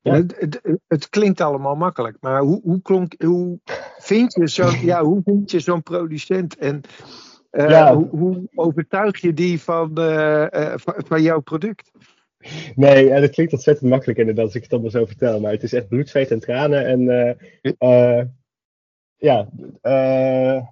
Ja. 0.00 0.12
Het, 0.12 0.36
het, 0.38 0.60
het, 0.86 1.08
klinkt 1.08 1.40
allemaal 1.40 1.74
makkelijk, 1.74 2.16
maar 2.20 2.40
hoe, 2.40 2.60
hoe, 2.62 2.82
klonk, 2.82 3.22
hoe 3.22 3.58
vind 3.98 4.32
je 4.32 4.46
zo'n 4.46 4.80
ja, 4.90 5.02
hoe 5.02 5.20
vind 5.24 5.50
je 5.50 5.60
zo'n 5.60 5.82
producent 5.82 6.56
en 6.56 6.82
uh, 7.50 7.70
ja. 7.70 7.94
hoe, 7.94 8.08
hoe, 8.08 8.48
overtuig 8.54 9.20
je 9.20 9.34
die 9.34 9.60
van, 9.62 9.90
uh, 9.94 10.46
uh, 10.50 10.72
van, 10.76 10.94
van, 11.06 11.22
jouw 11.22 11.40
product? 11.40 11.90
Nee, 12.74 13.10
en 13.10 13.22
het 13.22 13.30
klinkt 13.30 13.52
ontzettend 13.52 13.90
makkelijk 13.90 14.18
inderdaad 14.18 14.44
als 14.44 14.54
ik 14.54 14.62
het 14.62 14.72
allemaal 14.72 14.90
zo 14.90 15.06
vertel, 15.06 15.40
maar 15.40 15.52
het 15.52 15.62
is 15.62 15.72
echt 15.72 15.88
bloed, 15.88 16.08
zweet 16.08 16.30
en 16.30 16.40
tranen. 16.40 16.86
En 16.86 17.36
ja, 19.16 19.48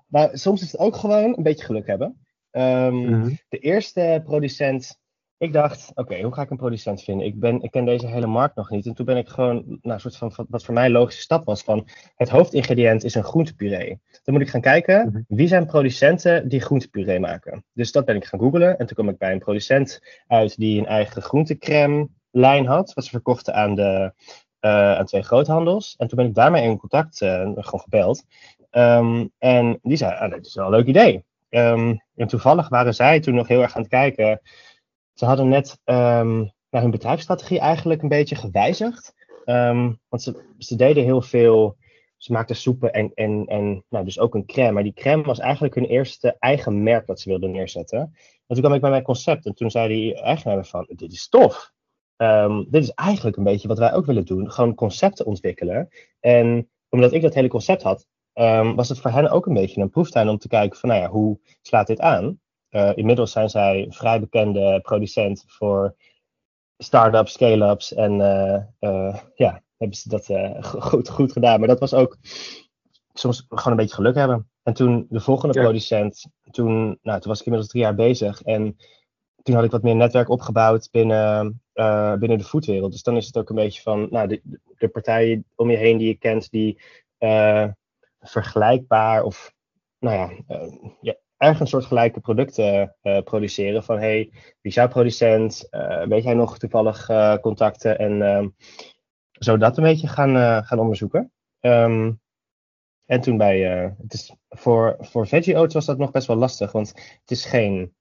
maar 0.07 0.31
soms 0.33 0.63
is 0.63 0.73
het 0.73 0.81
ook 0.81 0.97
gewoon 0.97 1.37
een 1.37 1.43
beetje 1.43 1.65
geluk 1.65 1.87
hebben. 1.87 2.19
Um, 2.51 2.95
mm-hmm. 2.95 3.39
De 3.49 3.59
eerste 3.59 4.23
producent 4.25 4.99
ik 5.45 5.53
dacht, 5.53 5.91
oké, 5.95 6.23
hoe 6.23 6.35
ga 6.35 6.43
ik 6.43 6.51
een 6.51 6.57
producent 6.57 7.03
vinden? 7.03 7.27
Ik, 7.27 7.41
ben, 7.41 7.63
ik 7.63 7.71
ken 7.71 7.85
deze 7.85 8.07
hele 8.07 8.27
markt 8.27 8.57
nog 8.57 8.71
niet. 8.71 8.87
En 8.87 8.95
toen 8.95 9.07
ben 9.07 9.17
ik 9.17 9.29
gewoon, 9.29 9.65
nou, 9.67 9.79
een 9.83 10.01
soort 10.01 10.17
van, 10.17 10.47
wat 10.49 10.65
voor 10.65 10.75
mij 10.75 10.85
een 10.85 10.93
logische 10.93 11.21
stap 11.23 11.45
was, 11.45 11.63
van 11.63 11.89
het 12.17 12.29
hoofdingrediënt 12.29 13.05
is 13.05 13.15
een 13.15 13.25
groentepuree. 13.25 14.01
Dan 14.23 14.35
moet 14.35 14.43
ik 14.43 14.49
gaan 14.49 14.61
kijken, 14.61 15.07
Mhm. 15.09 15.21
wie 15.27 15.49
zijn 15.49 15.67
producenten 15.67 16.49
die 16.49 16.61
groentepuree 16.61 17.21
maken? 17.21 17.65
Dus 17.73 17.93
dat 17.93 18.05
ben 18.05 18.17
ik 18.17 18.25
gaan 18.25 18.41
googlen. 18.41 18.79
En 18.79 18.87
toen 18.87 18.97
kwam 18.97 19.09
ik 19.09 19.19
bij 19.19 19.33
een 19.33 19.39
producent 19.39 20.01
uit 20.27 20.57
die 20.57 20.79
een 20.79 20.87
eigen 20.87 21.23
groentecrème 21.23 22.09
lijn 22.31 22.67
had, 22.67 22.93
wat 22.95 23.05
ze 23.05 23.11
verkochten 23.11 23.55
aan, 23.55 23.75
de, 23.75 24.13
eh, 24.61 24.95
aan 24.95 25.05
twee 25.07 25.23
groothandels. 25.23 25.95
En 25.99 26.09
toen 26.09 26.19
ben 26.19 26.27
ik 26.27 26.35
daarmee 26.35 26.65
in 26.65 26.79
contact, 26.79 27.21
eh, 27.21 27.41
gewoon 27.41 27.81
gebeld. 27.81 28.25
Ehm, 28.71 29.27
en 29.39 29.79
die 29.83 29.97
zei, 29.97 30.15
ah, 30.15 30.31
dit 30.31 30.47
is 30.47 30.55
wel 30.55 30.65
een 30.65 30.71
leuk 30.71 30.87
idee. 30.87 31.25
Ehm, 31.49 31.95
en 32.17 32.27
toevallig 32.27 32.69
waren 32.69 32.95
zij 32.95 33.21
toen 33.21 33.35
nog 33.35 33.49
heel 33.49 33.63
erg 33.63 33.75
aan 33.75 33.81
het 33.83 33.91
kijken 33.91 34.41
ze 35.15 35.25
hadden 35.25 35.49
net 35.49 35.79
um, 35.85 36.53
nou, 36.71 36.83
hun 36.83 36.91
bedrijfsstrategie 36.91 37.59
eigenlijk 37.59 38.03
een 38.03 38.09
beetje 38.09 38.37
gewijzigd. 38.37 39.15
Um, 39.45 40.01
want 40.09 40.23
ze, 40.23 40.55
ze, 40.59 40.77
deden 40.77 41.05
heel 41.05 41.23
veel. 41.23 41.77
Ze 42.17 42.33
maakten 42.33 42.57
soepen 42.57 42.93
en, 42.93 43.11
en, 43.15 43.47
en 43.47 43.85
nou, 43.89 44.05
dus 44.05 44.19
ook 44.19 44.35
een 44.35 44.47
crème. 44.47 44.73
Maar 44.73 44.83
die 44.83 44.93
crème 44.93 45.23
was 45.23 45.39
eigenlijk 45.39 45.75
hun 45.75 45.85
eerste 45.85 46.37
eigen 46.39 46.83
merk 46.83 47.07
dat 47.07 47.21
ze 47.21 47.29
wilden 47.29 47.51
neerzetten. 47.51 47.99
En 48.47 48.55
toen 48.55 48.61
kwam 48.61 48.75
ik 48.75 48.81
bij 48.81 48.91
mijn 48.91 49.03
concept 49.03 49.47
en 49.47 49.55
toen 49.55 49.71
zei 49.71 49.89
die 49.89 50.21
eigenaar 50.21 50.67
van, 50.67 50.87
dit 50.89 51.13
is 51.13 51.29
tof. 51.29 51.73
Um, 52.17 52.67
dit 52.71 52.83
is 52.83 52.91
eigenlijk 52.91 53.37
een 53.37 53.45
beetje 53.45 53.69
wat 53.69 53.79
wij 53.79 53.95
ook 53.95 54.07
willen 54.07 54.25
doen. 54.25 54.51
Gewoon 54.51 54.75
concepten 54.75 55.27
ontwikkelen. 55.27 55.89
En 56.21 56.71
omdat 56.89 57.13
ik 57.13 57.23
dat 57.23 57.35
hele 57.35 57.49
concept 57.49 57.83
had, 57.83 58.07
was 58.75 58.89
het 58.89 58.99
voor 58.99 59.11
hen 59.11 59.31
ook 59.31 59.47
een 59.47 59.55
beetje 59.55 59.81
een 59.81 59.91
proeftuin 59.91 60.29
om 60.29 60.39
te 60.39 60.49
kijken 60.49 60.79
van, 60.79 60.89
nou 60.89 61.01
ja, 61.01 61.09
hoe 61.09 61.39
slaat 61.63 61.87
dit 61.87 62.01
aan? 62.01 62.41
Uh, 62.75 62.91
inmiddels 62.95 63.33
zijn 63.33 63.51
zij 63.51 63.87
vrij 63.89 64.21
bekende 64.21 64.81
producent 64.81 65.45
voor 65.47 65.97
start-ups, 66.79 67.33
scale-ups. 67.33 67.95
En 67.95 68.13
uh, 68.21 68.57
uh, 68.81 69.17
ja, 69.35 69.63
hebben 69.77 69.97
ze 69.97 70.09
dat 70.09 70.31
goed, 70.65 71.09
goed 71.09 71.33
gedaan. 71.33 71.59
Maar 71.59 71.69
dat 71.69 71.81
was 71.81 71.95
ook 71.95 72.17
soms 73.13 73.45
gewoon 73.49 73.73
een 73.73 73.77
beetje 73.77 73.95
geluk 73.95 74.15
hebben. 74.15 74.49
En 74.63 74.75
toen 74.75 75.07
de 75.09 75.21
volgende 75.21 75.59
Ja. 75.59 75.65
producent, 75.65 76.27
toen, 76.51 76.99
nou, 77.03 77.21
toen 77.21 77.31
was 77.31 77.41
ik 77.41 77.47
inmiddels 77.47 77.71
drie 77.71 77.83
jaar 77.83 77.95
bezig. 77.95 78.43
En 78.43 78.77
toen 79.43 79.55
had 79.55 79.65
ik 79.65 79.71
wat 79.71 79.83
meer 79.83 79.97
netwerk 79.97 80.29
opgebouwd 80.29 80.89
binnen, 80.91 81.63
eh, 81.73 82.15
binnen 82.15 82.39
de 82.39 82.45
foodwereld. 82.45 82.93
Dus 82.93 83.03
dan 83.03 83.17
is 83.17 83.27
het 83.27 83.39
ook 83.39 83.49
een 83.49 83.57
beetje 83.57 83.83
van, 83.83 84.07
nou, 84.11 84.29
de, 84.29 84.41
de 84.79 84.89
partijen 84.89 85.45
om 85.55 85.71
je 85.71 85.77
heen 85.77 85.97
die 85.99 86.09
je 86.09 86.15
kent, 86.15 86.51
die 86.51 86.81
eh, 87.19 87.69
vergelijkbaar 88.21 89.23
of, 89.23 89.55
nou 89.99 90.17
ja, 90.17 90.57
eh, 90.57 90.73
ja, 91.01 91.17
ergens 91.37 91.71
soort 91.71 91.85
gelijke 91.85 92.21
producten 92.21 92.97
eh, 93.03 93.23
produceren. 93.23 93.85
Van, 93.85 93.99
hey, 93.99 94.29
wie 94.33 94.59
is 94.61 94.75
jouw 94.75 94.89
producent? 94.89 95.67
Eh, 95.71 96.07
weet 96.07 96.23
jij 96.23 96.35
nog 96.35 96.59
toevallig 96.59 97.09
eh, 97.09 97.37
contacten? 97.37 97.99
En 97.99 98.23
ehm, 98.23 98.49
zo 99.33 99.57
dat 99.57 99.77
een 99.77 99.85
beetje 99.85 100.09
gaan, 100.09 100.65
gaan 100.65 100.79
onderzoeken. 100.79 101.33
Ehm, 101.61 102.13
en 103.05 103.21
toen 103.21 103.37
bij, 103.37 103.61
het 104.03 104.13
is 104.13 104.35
voor, 104.49 104.97
voor 104.99 105.27
Veggie 105.27 105.57
Oats 105.57 105.75
was 105.75 105.85
dat 105.85 105.99
nog 105.99 106.11
best 106.11 106.27
wel 106.27 106.37
lastig, 106.37 106.73
want 106.73 106.89
het 107.21 107.31
is 107.31 107.45
geen, 107.45 107.95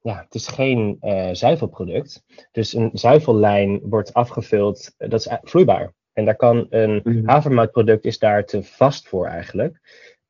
ja, 0.00 0.22
het 0.24 0.34
is 0.34 0.48
geen 0.48 0.98
zuivelproduct. 1.32 2.24
Dus 2.50 2.74
een 2.74 2.90
zuivellijn 2.92 3.80
wordt 3.82 4.14
afgevuld, 4.14 4.94
dat 4.96 5.12
is 5.12 5.28
vloeibaar. 5.42 5.94
En 6.12 6.24
daar 6.24 6.36
kan 6.36 6.66
een 6.70 7.00
Mhm. 7.04 7.28
havermoutproduct 7.28 8.04
is 8.04 8.18
daar 8.18 8.44
te 8.44 8.62
vast 8.62 9.08
voor 9.08 9.26
eigenlijk. 9.26 9.80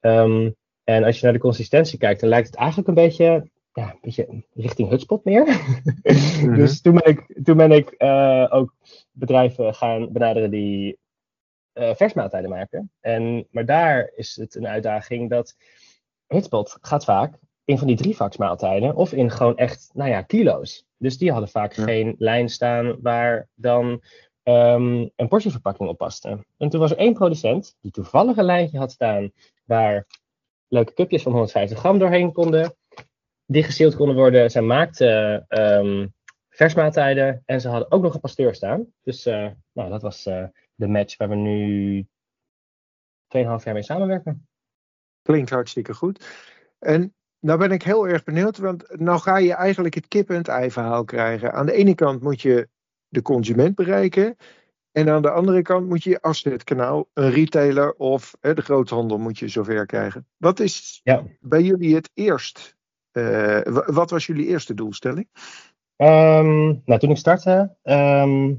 Ehm, 0.01 0.51
en 0.85 1.05
als 1.05 1.19
je 1.19 1.25
naar 1.25 1.33
de 1.35 1.39
consistentie 1.39 1.99
kijkt, 1.99 2.21
dan 2.21 2.29
lijkt 2.29 2.47
het 2.47 2.57
eigenlijk 2.57 2.89
een 2.89 2.95
beetje, 2.95 3.49
ja, 3.73 3.91
een 3.91 3.99
beetje 4.01 4.43
richting 4.55 4.89
hutspot 4.89 5.25
meer. 5.25 5.45
Mhm. 6.03 6.55
Dus 6.61 6.81
toen 6.81 6.95
ben 6.95 7.09
ik, 7.11 7.41
toen 7.45 7.57
ben 7.57 7.73
ik 7.73 7.91
eh, 7.91 8.47
ook 8.51 8.75
bedrijven 9.13 9.75
gaan 9.75 10.13
benaderen 10.13 10.51
die 10.51 10.99
eh 11.73 11.95
versmaaltijden 11.95 12.51
maken. 12.51 12.91
En, 13.01 13.47
maar 13.51 13.67
daar 13.67 14.13
is 14.15 14.37
het 14.37 14.55
een 14.55 14.67
uitdaging 14.69 15.31
dat 15.31 15.57
Hutspot 16.27 16.79
gaat 16.81 17.05
vaak 17.05 17.39
in 17.65 17.79
van 17.79 17.87
die 17.87 17.97
drievaksmaaltijden 17.97 18.95
of 18.97 19.13
in 19.13 19.31
gewoon 19.31 19.57
echt, 19.57 19.91
nou 19.95 20.11
ja, 20.11 20.23
kilo's. 20.23 20.87
Dus 20.97 21.19
die 21.19 21.31
hadden 21.31 21.49
vaak 21.49 21.73
Ja. 21.73 21.83
geen 21.85 22.15
lijn 22.19 22.49
staan 22.49 22.97
waar 23.03 23.49
dan 23.55 24.03
ehm, 24.43 25.09
een 25.17 25.29
portieverpakking 25.29 25.89
op 25.89 25.97
paste. 25.99 26.45
En 26.59 26.69
toen 26.69 26.81
was 26.81 26.91
er 26.91 26.97
één 26.97 27.13
producent 27.15 27.77
die 27.81 27.91
toevallig 27.91 28.37
een 28.37 28.45
lijntje 28.45 28.79
had 28.79 28.93
staan 28.93 29.33
waar 29.65 30.07
leuke 30.73 30.95
cupjes 30.95 31.23
van 31.23 31.33
150 31.33 31.79
gram 31.79 31.99
doorheen 31.99 32.33
konden, 32.33 32.75
die 33.47 33.63
geseeld 33.63 33.97
konden 33.97 34.17
worden. 34.17 34.51
Zij 34.51 34.63
maakten 34.63 35.45
ehm, 35.49 36.07
versmaaltijden 36.49 37.43
en 37.47 37.61
ze 37.61 37.69
hadden 37.69 37.91
ook 37.91 38.03
nog 38.03 38.15
een 38.15 38.21
pasteur 38.21 38.55
staan. 38.55 38.87
Dus 39.03 39.27
eh, 39.27 39.51
nou, 39.73 39.91
dat 39.91 40.03
was 40.03 40.27
eh, 40.27 40.45
de 40.75 40.87
match 40.87 41.17
waar 41.17 41.29
we 41.29 41.35
nu 41.35 42.03
2,5 42.03 42.09
jaar 43.33 43.73
mee 43.73 43.83
samenwerken. 43.83 44.49
Klinkt 45.23 45.51
hartstikke 45.51 45.95
goed. 45.95 46.25
En 46.79 47.15
nou 47.39 47.59
ben 47.59 47.71
ik 47.71 47.83
heel 47.83 48.09
erg 48.09 48.25
benieuwd, 48.25 48.59
want 48.59 48.99
nou 49.01 49.21
ga 49.21 49.37
je 49.37 49.53
eigenlijk 49.53 49.95
het 49.95 50.09
kip 50.09 50.31
en 50.31 50.37
het 50.37 50.49
ei 50.49 50.71
verhaal 50.71 51.05
krijgen. 51.05 51.53
Aan 51.53 51.67
de 51.67 51.73
ene 51.73 51.95
kant 51.95 52.23
moet 52.23 52.41
je 52.41 52.69
de 53.09 53.23
consument 53.23 53.75
bereiken. 53.75 54.37
En 54.93 55.09
aan 55.09 55.23
de 55.23 55.31
andere 55.31 55.63
kant 55.63 55.89
moet 55.89 56.03
je 56.03 56.11
je 56.11 56.21
afzetkanaal, 56.21 57.09
een 57.13 57.31
retailer 57.31 57.93
of 57.95 58.37
hè, 58.41 58.55
de 58.55 58.63
groothandel 58.63 59.19
moet 59.19 59.39
je 59.39 59.49
zover 59.49 59.87
krijgen. 59.87 60.27
Wat 60.37 60.61
is 60.61 61.01
Ja. 61.05 61.25
bij 61.41 61.63
jullie 61.63 61.95
het 61.95 62.11
eerst? 62.15 62.77
eh, 63.13 63.61
wa- 63.63 63.93
wat 63.93 64.11
was 64.11 64.27
jullie 64.27 64.47
eerste 64.47 64.75
doelstelling? 64.75 65.29
Ehm, 65.97 66.65
nou, 66.85 66.99
toen 66.99 67.11
ik 67.11 67.17
startte 67.17 67.77
ehm, 67.83 68.55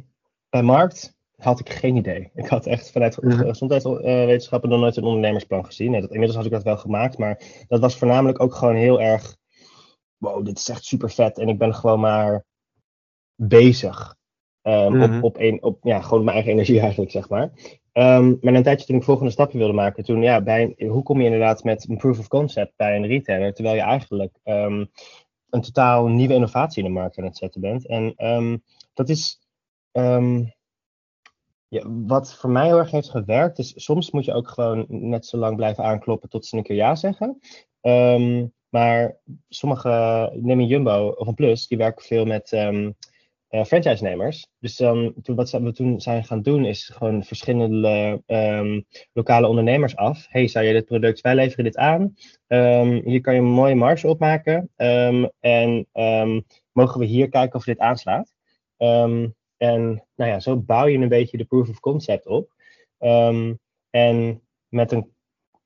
bij 0.50 0.64
Markt 0.64 1.16
had 1.36 1.60
ik 1.60 1.70
geen 1.70 1.96
idee. 1.96 2.32
Ik 2.36 2.48
had 2.48 2.66
echt 2.66 2.92
vanuit 2.92 3.22
Mhm. 3.22 3.38
gezondheidswetenschappen 3.38 4.70
nog 4.70 4.80
nooit 4.80 4.96
een 4.98 5.04
ondernemersplan 5.04 5.66
gezien. 5.66 5.92
Nee, 5.92 6.02
dat, 6.02 6.10
inmiddels 6.10 6.36
had 6.38 6.46
ik 6.46 6.52
dat 6.52 6.64
wel 6.64 6.78
gemaakt, 6.78 7.18
maar 7.18 7.42
dat 7.68 7.80
was 7.80 7.98
voornamelijk 7.98 8.40
ook 8.42 8.54
gewoon 8.56 8.76
heel 8.76 9.02
erg. 9.02 9.36
Wow, 10.18 10.46
dit 10.46 10.58
is 10.58 10.70
echt 10.70 10.84
super 10.86 11.10
vet. 11.10 11.38
En 11.38 11.48
ik 11.50 11.58
ben 11.58 11.76
gewoon 11.76 12.00
maar 12.00 12.46
bezig. 13.36 14.16
Ehm, 14.64 14.94
Mhm. 14.98 15.16
op, 15.18 15.24
op, 15.24 15.38
een, 15.40 15.64
op 15.64 15.80
ja, 15.84 16.02
gewoon 16.02 16.24
mijn 16.24 16.36
eigen 16.36 16.54
energie 16.54 16.80
eigenlijk, 16.86 17.12
zeg 17.12 17.30
maar. 17.30 17.52
Ehm, 17.92 18.34
maar 18.42 18.54
een 18.54 18.64
tijdje 18.64 18.86
toen 18.86 18.96
ik 18.96 19.04
volgende 19.04 19.32
stappen 19.32 19.58
wilde 19.58 19.74
maken, 19.74 20.04
toen 20.04 20.22
ja, 20.22 20.42
bij 20.42 20.74
een- 20.78 20.88
hoe 20.88 21.04
kom 21.04 21.18
je 21.20 21.26
inderdaad 21.26 21.64
met 21.64 21.90
een 21.90 21.98
proof 21.98 22.20
of 22.20 22.28
concept 22.28 22.74
bij 22.76 22.96
een 22.96 23.08
retailer, 23.08 23.54
terwijl 23.54 23.76
je 23.76 23.82
eigenlijk 23.82 24.40
ehm, 24.44 24.86
een 25.50 25.62
totaal 25.62 26.08
nieuwe 26.08 26.34
innovatie 26.34 26.84
in 26.84 26.88
de 26.94 27.00
markt 27.00 27.18
aan 27.18 27.24
het 27.24 27.38
zetten 27.38 27.62
bent. 27.62 27.88
En 27.88 28.14
dat 28.94 29.10
is 29.10 29.40
ja, 31.68 31.82
wat 32.06 32.36
voor 32.36 32.50
mij 32.50 32.66
heel 32.66 32.78
erg 32.78 32.92
heeft 32.92 33.10
gewerkt. 33.10 33.60
is 33.60 33.74
soms 33.76 34.12
moet 34.12 34.26
je 34.26 34.34
ook 34.34 34.48
gewoon 34.50 34.86
net 34.88 35.26
zo 35.26 35.38
lang 35.38 35.56
blijven 35.56 35.84
aankloppen 35.84 36.30
tot 36.30 36.46
ze 36.46 36.58
een 36.58 36.64
keer 36.64 36.76
ja 36.76 36.96
zeggen. 36.96 37.40
Maar 38.70 39.18
sommige, 39.50 39.90
neem 40.36 40.60
een 40.60 40.68
Jumbo 40.68 41.08
of 41.18 41.28
een 41.28 41.34
Plus, 41.34 41.68
die 41.68 41.78
werken 41.78 42.06
veel 42.06 42.26
met 42.26 42.52
eh, 43.54 43.66
franchise-nemers. 43.66 44.48
Dus 44.60 44.76
toen, 44.76 45.14
wat 45.36 45.52
we 45.52 45.72
toen 45.72 46.02
zijn 46.02 46.24
gaan 46.24 46.42
doen, 46.42 46.66
is 46.66 46.90
gewoon 46.90 47.24
verschillende 47.24 48.22
ehm, 48.26 48.82
lokale 49.14 49.48
ondernemers 49.48 49.96
af. 49.96 50.26
hey, 50.30 50.48
zou 50.48 50.66
je 50.66 50.74
dit 50.74 50.86
product, 50.86 51.22
wij 51.22 51.36
leveren 51.36 51.64
dit 51.64 51.78
aan. 51.78 52.16
Ehm, 52.48 53.02
hier 53.04 53.22
kan 53.22 53.34
je 53.34 53.40
een 53.40 53.46
mooie 53.46 53.76
marge 53.76 54.08
opmaken. 54.08 54.70
Ehm, 54.76 55.26
en 55.40 55.88
mogen 56.72 57.00
we 57.00 57.06
hier 57.06 57.30
kijken 57.30 57.60
of 57.60 57.66
dit 57.66 57.80
aanslaat. 57.80 58.34
En 59.58 60.04
nou 60.16 60.32
ja, 60.32 60.40
zo 60.40 60.58
bouw 60.58 60.86
je 60.86 60.98
een 60.98 61.10
beetje 61.10 61.38
de 61.38 61.46
proof 61.46 61.70
of 61.70 61.80
concept 61.80 62.28
op. 62.28 62.54
En 63.90 64.42
met 64.68 64.92
een, 64.92 65.14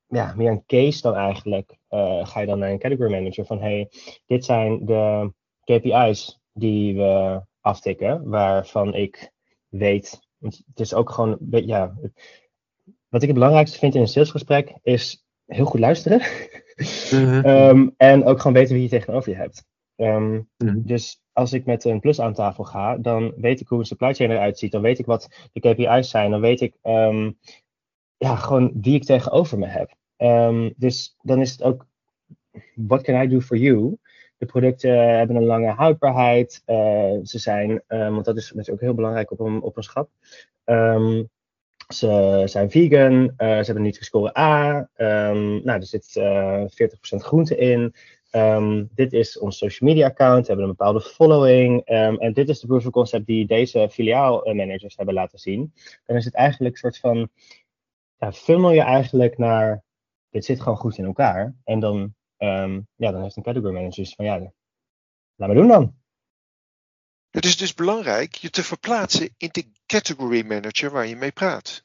ja, 0.07 0.33
meer 0.35 0.51
een 0.51 0.65
case 0.65 1.01
dan 1.01 1.15
eigenlijk, 1.15 1.77
eh, 1.87 2.27
ga 2.27 2.39
je 2.39 2.45
dan 2.45 2.59
naar 2.59 2.69
een 2.69 2.79
category 2.79 3.11
manager 3.11 3.45
van 3.45 3.61
hey, 3.61 3.89
dit 4.25 4.45
zijn 4.45 4.85
de 4.85 5.31
KPI's 5.63 6.39
die 6.53 6.95
we 6.95 7.41
aftikken, 7.67 8.29
waarvan 8.29 8.93
ik 8.93 9.31
weet, 9.69 10.19
het 10.39 10.79
is 10.79 10.93
ook 10.93 11.09
gewoon, 11.09 11.37
ja, 11.49 11.93
wat 13.09 13.21
ik 13.21 13.27
het 13.27 13.37
belangrijkste 13.37 13.77
vind 13.77 13.95
in 13.95 14.01
een 14.01 14.07
salesgesprek 14.07 14.73
is 14.81 15.25
heel 15.45 15.65
goed 15.65 15.79
luisteren. 15.79 16.21
Mhm. 17.11 17.41
Ehm, 17.45 17.89
en 17.97 18.25
ook 18.25 18.37
gewoon 18.37 18.53
weten 18.57 18.73
wie 18.73 18.83
je 18.83 18.89
tegenover 18.89 19.31
je 19.31 19.37
hebt. 19.37 19.65
Ehm, 19.95 20.41
Mhm. 20.57 20.81
Dus 20.81 21.21
als 21.33 21.53
ik 21.53 21.65
met 21.65 21.83
een 21.83 21.99
plus 21.99 22.19
aan 22.19 22.33
tafel 22.33 22.63
ga, 22.63 22.97
dan 22.97 23.33
weet 23.35 23.59
ik 23.59 23.67
hoe 23.67 23.79
een 23.79 23.85
supply 23.85 24.13
chain 24.13 24.31
eruit 24.31 24.59
ziet. 24.59 24.71
Dan 24.71 24.81
weet 24.81 24.99
ik 24.99 25.05
wat 25.05 25.49
de 25.53 25.59
KPI's 25.59 26.09
zijn. 26.09 26.31
Dan 26.31 26.41
weet 26.41 26.61
ik 26.61 26.77
ehm, 26.81 27.31
ja, 28.17 28.35
gewoon 28.35 28.71
wie 28.81 28.95
ik 28.95 29.03
tegenover 29.03 29.57
me 29.57 29.65
heb. 29.65 29.95
Dus 30.77 31.17
dan 31.21 31.41
is 31.41 31.51
het 31.51 31.63
ook, 31.63 31.85
what 32.75 33.01
can 33.01 33.21
I 33.21 33.27
do 33.27 33.39
for 33.39 33.57
you? 33.57 33.97
De 34.37 34.45
producten 34.45 35.17
hebben 35.17 35.35
een 35.35 35.45
lange 35.45 35.71
houdbaarheid. 35.71 36.61
Eh, 36.65 37.13
ze 37.23 37.39
zijn, 37.39 37.83
ehm, 37.87 38.13
want 38.13 38.25
dat 38.25 38.37
is 38.37 38.47
natuurlijk 38.47 38.69
ook 38.69 38.81
heel 38.81 38.93
belangrijk 38.93 39.31
op 39.31 39.39
een, 39.39 39.61
op 39.61 39.77
een 39.77 39.83
schap. 39.83 40.09
Ehm, 40.63 41.23
ze 41.93 42.41
zijn 42.45 42.71
vegan, 42.71 43.33
eh, 43.37 43.47
ze 43.47 43.53
hebben 43.53 43.75
een 43.75 43.81
Nutri-score 43.81 44.37
A. 44.37 44.89
Ehm, 44.95 45.63
nou, 45.63 45.79
er 45.79 45.85
zit 45.85 46.15
eh 46.15 46.63
40% 46.67 47.23
groente 47.23 47.55
in. 47.57 47.93
Ehm, 48.29 48.85
dit 48.95 49.13
is 49.13 49.39
ons 49.39 49.57
social 49.57 49.89
media 49.89 50.07
account, 50.07 50.41
we 50.41 50.47
hebben 50.47 50.65
een 50.65 50.75
bepaalde 50.75 51.01
following. 51.01 51.85
en 51.85 52.33
dit 52.33 52.49
is 52.49 52.59
de 52.59 52.67
proof 52.67 52.85
of 52.85 52.91
concept 52.91 53.25
die 53.25 53.45
deze 53.45 53.89
filiaalmanagers 53.91 54.95
hebben 54.95 55.15
laten 55.15 55.39
zien. 55.39 55.73
Dan 56.05 56.15
is 56.15 56.25
het 56.25 56.33
eigenlijk 56.33 56.73
een 56.73 56.79
soort 56.79 56.97
van, 56.97 57.29
ja, 58.17 58.31
funnel 58.31 58.71
je 58.71 58.81
eigenlijk 58.81 59.37
naar, 59.37 59.83
dit 60.29 60.45
zit 60.45 60.61
gewoon 60.61 60.77
goed 60.77 60.97
in 60.97 61.05
elkaar. 61.05 61.55
En 61.63 61.79
dan, 61.79 62.15
ehm, 62.37 62.81
ja, 62.95 63.11
dan 63.11 63.21
heeft 63.21 63.35
een 63.37 63.43
category 63.43 63.73
manager 63.73 64.05
van, 64.15 64.25
ja, 64.25 64.37
laat 64.37 64.53
maar 65.35 65.53
doen 65.53 65.67
dan. 65.67 65.95
Het 67.29 67.45
is 67.45 67.57
dus 67.57 67.73
belangrijk 67.73 68.35
je 68.35 68.49
te 68.49 68.63
verplaatsen 68.63 69.29
in 69.37 69.49
de 69.51 69.71
category 69.85 70.45
manager 70.45 70.91
waar 70.91 71.07
je 71.07 71.15
mee 71.15 71.31
praat. 71.31 71.83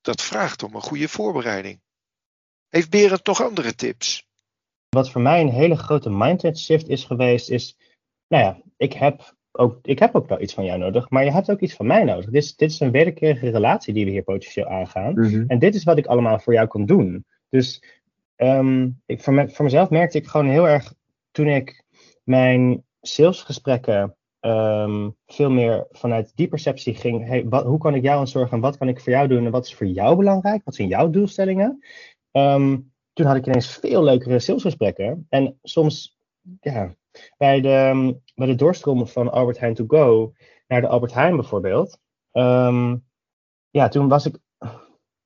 Dat 0.00 0.22
vraagt 0.22 0.62
om 0.62 0.74
een 0.74 0.80
goede 0.80 1.08
voorbereiding. 1.08 1.80
Heeft 2.68 2.90
Berend 2.90 3.26
nog 3.26 3.42
andere 3.42 3.74
tips? 3.74 4.28
Wat 4.88 5.10
voor 5.10 5.20
mij 5.20 5.40
een 5.40 5.50
hele 5.50 5.76
grote 5.76 6.10
mindset 6.10 6.58
shift 6.58 6.88
is 6.88 7.04
geweest, 7.04 7.50
is, 7.50 7.76
nou 8.28 8.44
ja, 8.44 8.62
ik 8.76 8.92
heb 8.92 9.34
ook, 9.52 9.78
ik 9.82 9.98
heb 9.98 10.14
ook 10.14 10.28
wel 10.28 10.40
iets 10.40 10.54
van 10.54 10.64
jou 10.64 10.78
nodig, 10.78 11.10
maar 11.10 11.24
je 11.24 11.32
hebt 11.32 11.50
ook 11.50 11.60
iets 11.60 11.74
van 11.74 11.86
mij 11.86 12.04
nodig. 12.04 12.24
Dit 12.24 12.42
is, 12.42 12.56
dit 12.56 12.70
is 12.70 12.80
een 12.80 12.90
wederkerige 12.90 13.50
relatie 13.50 13.94
die 13.94 14.04
we 14.04 14.10
hier 14.10 14.22
potentieel 14.22 14.66
aangaan. 14.66 15.12
Mhm. 15.12 15.44
En 15.46 15.58
dit 15.58 15.74
is 15.74 15.84
wat 15.84 15.98
ik 15.98 16.06
allemaal 16.06 16.38
voor 16.38 16.52
jou 16.52 16.66
kan 16.66 16.86
doen. 16.86 17.24
Dus 17.48 17.82
ehm, 18.40 18.88
ik, 19.06 19.22
voor, 19.22 19.32
me- 19.32 19.48
voor 19.48 19.64
mezelf 19.64 19.90
merkte 19.90 20.18
ik 20.18 20.26
gewoon 20.26 20.46
heel 20.46 20.68
erg 20.68 20.94
toen 21.30 21.46
ik 21.46 21.84
mijn 22.24 22.84
salesgesprekken 23.00 24.16
ehm, 24.40 25.10
veel 25.26 25.50
meer 25.50 25.86
vanuit 25.90 26.32
die 26.34 26.48
perceptie 26.48 26.94
ging. 26.94 27.26
Hey, 27.26 27.48
wat, 27.48 27.64
hoe 27.64 27.78
kan 27.78 27.94
ik 27.94 28.02
jou 28.02 28.18
aan 28.18 28.28
zorgen 28.28 28.52
en 28.56 28.60
wat 28.60 28.76
kan 28.76 28.88
ik 28.88 29.00
voor 29.00 29.12
jou 29.12 29.28
doen 29.28 29.44
en 29.44 29.50
wat 29.50 29.66
is 29.66 29.74
voor 29.74 29.86
jou 29.86 30.16
belangrijk? 30.16 30.64
Wat 30.64 30.74
zijn 30.74 30.88
jouw 30.88 31.10
doelstellingen? 31.10 31.84
Ehm, 32.30 32.78
toen 33.12 33.26
had 33.26 33.36
ik 33.36 33.46
ineens 33.46 33.78
veel 33.78 34.02
leukere 34.02 34.38
salesgesprekken. 34.38 35.26
En 35.28 35.58
soms, 35.62 36.18
ja, 36.60 36.94
bij 37.36 37.60
de, 37.60 38.16
bij 38.34 38.46
de 38.46 38.54
doorstroom 38.54 39.06
van 39.06 39.32
Albert 39.32 39.58
Heijn 39.58 39.74
to 39.74 39.84
go 39.86 40.32
naar 40.66 40.80
de 40.80 40.88
Albert 40.88 41.14
Heijn 41.14 41.36
bijvoorbeeld. 41.36 41.98
ja, 43.70 43.88
toen 43.88 44.08
was 44.08 44.26
ik 44.26 44.38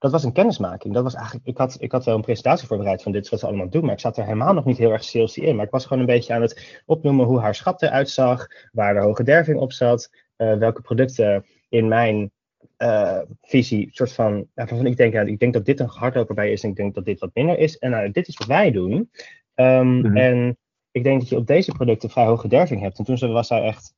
dat 0.04 0.12
was 0.12 0.24
een 0.24 0.32
kennismaking. 0.32 0.94
Dat 0.94 1.02
was 1.02 1.14
eigenlijk, 1.14 1.46
ik, 1.46 1.56
had, 1.56 1.76
ik 1.80 1.92
had 1.92 2.04
wel 2.04 2.14
een 2.14 2.20
presentatie 2.20 2.66
voorbereid 2.66 3.02
van 3.02 3.12
dit 3.12 3.24
is 3.24 3.30
wat 3.30 3.40
ze 3.40 3.46
allemaal 3.46 3.68
doen, 3.68 3.84
maar 3.84 3.92
ik 3.92 4.00
zat 4.00 4.16
er 4.16 4.24
helemaal 4.24 4.54
nog 4.54 4.64
niet 4.64 4.78
heel 4.78 4.90
erg 4.92 5.04
salesy 5.04 5.40
in. 5.40 5.56
Maar 5.56 5.64
ik 5.64 5.70
was 5.70 5.84
gewoon 5.86 5.98
een 5.98 6.06
beetje 6.06 6.34
aan 6.34 6.42
het 6.42 6.82
opnoemen 6.86 7.26
hoe 7.26 7.40
haar 7.40 7.54
schap 7.54 7.82
eruit 7.82 8.10
zag, 8.10 8.46
waar 8.72 8.94
de 8.94 9.00
hoge 9.00 9.22
derving 9.22 9.58
op 9.60 9.72
zat, 9.72 10.10
eh, 10.36 10.56
welke 10.56 10.80
producten 10.80 11.44
in 11.68 11.88
mijn 11.88 12.32
eh, 12.76 13.20
visie, 13.42 13.88
soort 13.92 14.12
van, 14.12 14.46
waarvan 14.54 14.86
ik 14.86 14.96
denk, 14.96 15.12
ja, 15.12 15.20
ik 15.20 15.38
denk 15.38 15.52
dat 15.52 15.64
dit 15.64 15.80
een 15.80 15.86
hardloper 15.88 16.34
bij 16.34 16.52
is 16.52 16.62
en 16.62 16.68
ik 16.68 16.76
denk 16.76 16.94
dat 16.94 17.04
dit 17.04 17.20
wat 17.20 17.30
minder 17.34 17.58
is. 17.58 17.78
En 17.78 17.90
nou, 17.90 18.10
dit 18.10 18.28
is 18.28 18.36
wat 18.36 18.46
wij 18.46 18.70
doen. 18.70 19.10
Ehm, 19.54 19.98
Mhm. 19.98 20.16
En 20.16 20.58
ik 20.90 21.04
denk 21.04 21.20
dat 21.20 21.28
je 21.28 21.36
op 21.36 21.46
deze 21.46 21.72
producten 21.72 22.10
vrij 22.10 22.24
hoge 22.24 22.48
derving 22.48 22.80
hebt. 22.80 22.98
En 22.98 23.04
toen 23.04 23.32
was 23.32 23.46
zij 23.46 23.62
echt, 23.62 23.94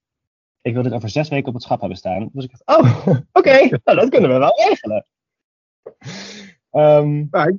ik 0.63 0.75
wil 0.75 0.83
dit 0.83 0.93
over 0.93 1.09
zes 1.09 1.29
weken 1.29 1.49
op 1.49 1.55
het 1.55 1.63
schap 1.63 1.81
hebben 1.81 1.99
staan. 1.99 2.29
Dus 2.33 2.45
ik 2.45 2.51
dacht, 2.51 2.81
oh, 2.81 3.07
oké, 3.39 3.79
nou, 3.85 3.99
dat 3.99 4.09
kunnen 4.09 4.31
we 4.33 4.39
wel 4.39 4.63
regelen. 4.69 5.07
Ehm, 6.71 7.25
Maar 7.31 7.53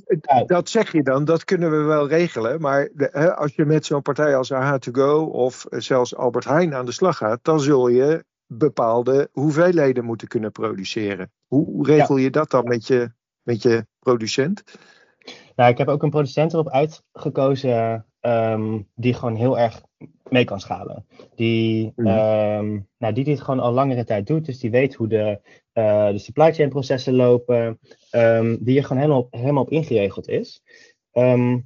dat 0.46 0.70
zeg 0.70 0.92
je 0.92 1.04
dan, 1.04 1.26
dat 1.26 1.44
kunnen 1.44 1.72
we 1.72 1.78
wel 1.78 2.08
regelen. 2.08 2.62
Maar 2.62 2.90
de- 2.94 3.10
hè, 3.12 3.36
als 3.36 3.56
je 3.56 3.66
met 3.66 3.86
zo'n 3.86 4.02
partij 4.02 4.36
als 4.36 4.52
AH2Go 4.52 5.30
of 5.32 5.66
zelfs 5.70 6.16
Albert 6.16 6.46
Heijn 6.46 6.74
aan 6.74 6.86
de 6.86 6.92
slag 6.92 7.18
gaat, 7.18 7.40
dan 7.42 7.60
zul 7.60 7.88
je 7.88 8.26
bepaalde 8.46 9.30
hoeveelheden 9.32 10.06
moeten 10.06 10.28
kunnen 10.28 10.52
produceren. 10.52 11.32
Hoe 11.48 11.66
hoe 11.66 11.86
regel 11.86 12.18
je 12.18 12.30
dat 12.30 12.52
dan 12.52 12.64
met 12.64 12.88
je, 12.88 13.12
met 13.42 13.62
je 13.62 13.86
producent? 14.00 14.64
Nou, 15.56 15.72
ik 15.72 15.78
heb 15.78 15.88
ook 15.88 16.04
een 16.04 16.10
producent 16.10 16.54
erop 16.54 16.70
uitgekozen 16.70 18.06
ehm, 18.20 18.82
die 18.96 19.14
gewoon 19.14 19.36
heel 19.36 19.60
erg 19.60 19.82
mee 20.30 20.44
kan 20.44 20.60
schalen. 20.60 21.06
Die, 21.36 21.94
ehm, 21.96 22.80
nou, 22.98 23.14
die 23.14 23.24
dit 23.24 23.42
gewoon 23.42 23.60
al 23.60 23.72
langere 23.72 24.04
tijd 24.04 24.28
doet. 24.28 24.46
Dus 24.46 24.60
die 24.60 24.72
weet 24.72 24.94
hoe 24.94 25.08
de, 25.08 25.40
eh, 25.72 26.08
de 26.08 26.18
supply 26.18 26.54
chain 26.54 26.70
processen 26.70 27.14
lopen. 27.14 27.80
ehm, 28.10 28.58
die 28.60 28.78
er 28.78 28.84
gewoon 28.84 29.02
helemaal 29.02 29.22
op, 29.22 29.34
helemaal 29.34 29.64
op 29.64 29.72
ingeregeld 29.72 30.28
is. 30.28 30.62
Ehm, 31.12 31.60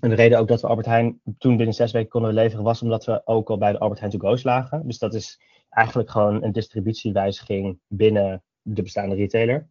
en 0.00 0.08
de 0.08 0.14
reden 0.14 0.38
ook 0.38 0.48
dat 0.48 0.60
we 0.60 0.66
Albert 0.66 0.86
Heijn 0.86 1.20
toen 1.38 1.56
binnen 1.56 1.74
zes 1.74 1.92
weken 1.92 2.10
konden 2.10 2.34
leveren 2.34 2.64
was 2.64 2.82
omdat 2.82 3.04
we 3.04 3.22
ook 3.24 3.50
al 3.50 3.58
bij 3.58 3.72
de 3.72 3.78
Albert 3.78 4.00
Heijn 4.00 4.12
to 4.12 4.28
go's 4.28 4.42
lagen. 4.42 4.86
Dus 4.86 4.98
dat 4.98 5.14
is 5.14 5.40
eigenlijk 5.70 6.10
gewoon 6.10 6.42
een 6.42 6.52
distributiewijziging 6.52 7.78
binnen 7.88 8.42
de 8.62 8.82
bestaande 8.82 9.14
retailer. 9.14 9.68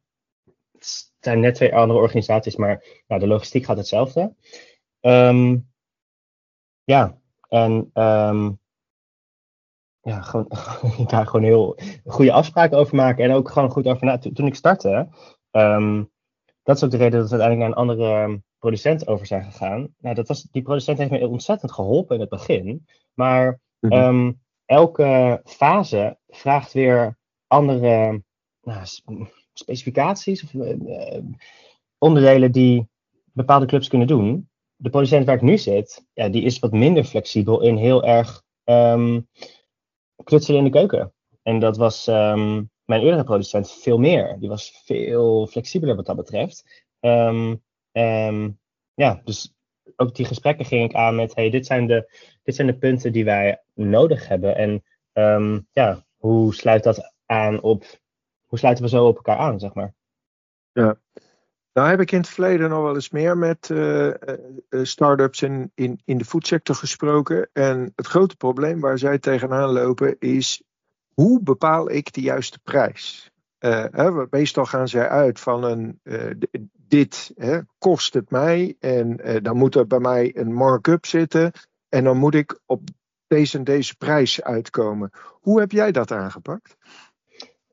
Het 0.71 1.11
zijn 1.19 1.39
net 1.39 1.55
twee 1.55 1.75
andere 1.75 1.99
organisaties, 1.99 2.55
maar 2.55 2.83
nou, 3.07 3.21
de 3.21 3.27
logistiek 3.27 3.65
gaat 3.65 3.77
hetzelfde. 3.77 4.33
Ja, 6.83 7.20
en 7.51 7.89
ehm, 7.93 8.51
ja, 10.01 10.21
gewoon, 10.21 10.47
daar 11.07 11.25
gewoon 11.25 11.45
heel 11.45 11.77
goede 12.05 12.31
afspraken 12.31 12.77
over 12.77 12.95
maken. 12.95 13.23
En 13.23 13.31
ook 13.31 13.49
gewoon 13.49 13.69
goed 13.69 13.87
over 13.87 14.05
na. 14.05 14.17
Toen 14.17 14.45
ik 14.45 14.55
startte, 14.55 15.07
ehm, 15.51 16.03
dat 16.63 16.75
is 16.75 16.83
ook 16.83 16.91
de 16.91 16.97
reden 16.97 17.19
dat 17.19 17.29
we 17.29 17.35
uiteindelijk 17.35 17.59
naar 17.59 17.69
een 17.69 17.89
andere 17.89 18.13
ehm, 18.13 18.37
producent 18.59 19.07
over 19.07 19.25
zijn 19.25 19.43
gegaan. 19.43 19.95
Nou, 19.97 20.15
dat 20.15 20.27
was, 20.27 20.41
die 20.41 20.61
producent 20.61 20.97
heeft 20.97 21.11
me 21.11 21.27
ontzettend 21.27 21.71
geholpen 21.71 22.15
in 22.15 22.21
het 22.21 22.29
begin. 22.29 22.85
Maar 23.13 23.59
Mhm. 23.79 24.31
elke 24.65 25.41
fase 25.43 26.17
vraagt 26.27 26.73
weer 26.73 27.17
andere 27.47 28.23
nou, 28.61 28.85
specificaties 29.53 30.43
of 30.43 30.53
eh, 30.53 31.15
eh, 31.15 31.23
onderdelen 31.97 32.51
die 32.51 32.89
bepaalde 33.33 33.65
clubs 33.65 33.87
kunnen 33.87 34.07
doen. 34.07 34.49
De 34.81 34.89
producent 34.89 35.25
waar 35.25 35.35
ik 35.35 35.41
nu 35.41 35.57
zit, 35.57 36.05
ja, 36.13 36.29
die 36.29 36.43
is 36.43 36.59
wat 36.59 36.71
minder 36.71 37.03
flexibel 37.03 37.61
in 37.61 37.75
heel 37.75 38.03
erg 38.03 38.43
ehm 38.63 39.19
klutselen 40.23 40.59
in 40.59 40.65
de 40.65 40.71
keuken. 40.71 41.13
En 41.41 41.59
dat 41.59 41.77
was 41.77 42.07
ehm, 42.07 42.63
mijn 42.85 43.01
eerdere 43.01 43.23
producent 43.23 43.71
veel 43.71 43.97
meer. 43.97 44.39
Die 44.39 44.49
was 44.49 44.81
veel 44.85 45.47
flexibeler 45.47 45.95
wat 45.95 46.05
dat 46.05 46.15
betreft. 46.15 46.85
Ehm, 46.99 47.55
ja, 48.93 49.21
dus 49.23 49.53
ook 49.95 50.15
die 50.15 50.25
gesprekken 50.25 50.65
ging 50.65 50.89
ik 50.89 50.95
aan 50.95 51.15
met, 51.15 51.35
hey, 51.35 51.49
dit 51.49 51.65
zijn 51.65 51.87
de, 51.87 52.13
dit 52.43 52.55
zijn 52.55 52.67
de 52.67 52.77
punten 52.77 53.11
die 53.11 53.25
wij 53.25 53.61
nodig 53.73 54.27
hebben. 54.27 54.55
En 54.55 54.83
ja, 55.71 56.05
hoe 56.17 56.53
sluit 56.53 56.83
dat 56.83 57.13
aan 57.25 57.61
op, 57.61 57.83
hoe 58.45 58.59
sluiten 58.59 58.83
we 58.83 58.89
zo 58.89 59.07
op 59.07 59.15
elkaar 59.15 59.37
aan, 59.37 59.59
zeg 59.59 59.73
maar. 59.73 59.93
Nou 61.73 61.89
heb 61.89 61.99
ik 61.99 62.11
in 62.11 62.17
het 62.17 62.29
verleden 62.29 62.69
nog 62.69 62.81
wel 62.81 62.95
eens 62.95 63.09
meer 63.09 63.37
met 63.37 63.69
eh, 63.69 64.11
start-ups 64.69 65.41
in, 65.41 65.71
in, 65.75 66.01
in 66.05 66.17
de 66.17 66.25
foodsector 66.25 66.75
gesproken. 66.75 67.49
En 67.53 67.91
het 67.95 68.07
grote 68.07 68.35
probleem 68.35 68.79
waar 68.79 68.97
zij 68.97 69.19
tegenaan 69.19 69.69
lopen 69.69 70.15
is, 70.19 70.63
hoe 71.13 71.43
bepaal 71.43 71.91
ik 71.91 72.13
de 72.13 72.21
juiste 72.21 72.59
prijs? 72.63 73.31
Hè, 73.59 74.25
meestal 74.29 74.65
gaan 74.65 74.87
zij 74.87 75.09
uit 75.09 75.39
van 75.39 75.63
een, 75.63 75.99
dit 76.73 77.31
hè, 77.35 77.59
kost 77.77 78.13
het 78.13 78.29
mij 78.29 78.75
en 78.79 79.19
dan 79.41 79.57
moet 79.57 79.75
er 79.75 79.87
bij 79.87 79.99
mij 79.99 80.37
een 80.37 80.53
markup 80.53 81.05
zitten. 81.05 81.51
En 81.89 82.03
dan 82.03 82.17
moet 82.17 82.35
ik 82.35 82.59
op 82.65 82.81
deze 83.27 83.57
en 83.57 83.63
deze 83.63 83.95
prijs 83.95 84.41
uitkomen. 84.41 85.11
Hoe 85.41 85.59
heb 85.59 85.71
jij 85.71 85.91
dat 85.91 86.11
aangepakt? 86.11 86.75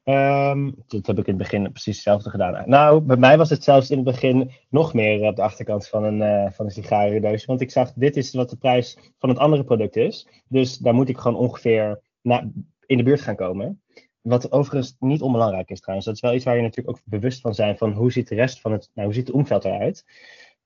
Ehm, 0.09 0.71
dat 0.87 1.07
heb 1.07 1.19
ik 1.19 1.27
in 1.27 1.39
het 1.39 1.43
begin 1.43 1.73
precies 1.73 1.95
hetzelfde 1.95 2.31
gedaan. 2.31 2.69
Nou, 2.69 3.01
bij 3.01 3.17
mij 3.17 3.39
was 3.39 3.51
het 3.51 3.65
zelfs 3.65 3.91
in 3.91 3.97
het 3.97 4.07
begin 4.07 4.51
nog 4.71 4.95
meer 4.95 5.29
op 5.29 5.37
de 5.37 5.43
achterkant 5.43 5.89
van 5.89 6.05
een, 6.05 6.23
eh 6.23 6.53
van 6.53 6.71
een. 6.75 7.41
Want 7.47 7.61
ik 7.61 7.71
zag, 7.71 7.93
dit 7.93 8.17
is 8.17 8.35
wat 8.35 8.51
de 8.51 8.57
prijs 8.57 8.99
van 9.19 9.29
het 9.29 9.39
andere 9.39 9.65
product 9.65 9.97
is. 9.97 10.29
Dus 10.47 10.79
daar 10.79 10.95
moet 10.95 11.09
ik 11.09 11.19
gewoon 11.19 11.39
ongeveer 11.39 12.01
na, 12.23 12.51
in 12.87 12.97
de 12.97 13.03
buurt 13.03 13.21
gaan 13.21 13.37
komen. 13.37 13.83
Wat 14.21 14.53
overigens 14.53 14.97
niet 14.99 15.23
onbelangrijk 15.23 15.71
is 15.71 15.81
trouwens. 15.81 16.07
Dat 16.07 16.17
is 16.17 16.23
wel 16.23 16.35
iets 16.35 16.45
waar 16.45 16.57
je 16.57 16.63
natuurlijk 16.63 16.97
ook 16.97 17.03
bewust 17.05 17.41
van 17.41 17.55
zijn. 17.55 17.77
Van 17.77 17.93
hoe 17.93 18.13
ziet 18.13 18.29
de 18.29 18.35
rest 18.35 18.61
van 18.61 18.73
het, 18.73 18.91
nou, 18.95 19.07
hoe 19.07 19.17
ziet 19.17 19.27
het 19.27 19.37
omveld 19.37 19.65
eruit? 19.65 20.05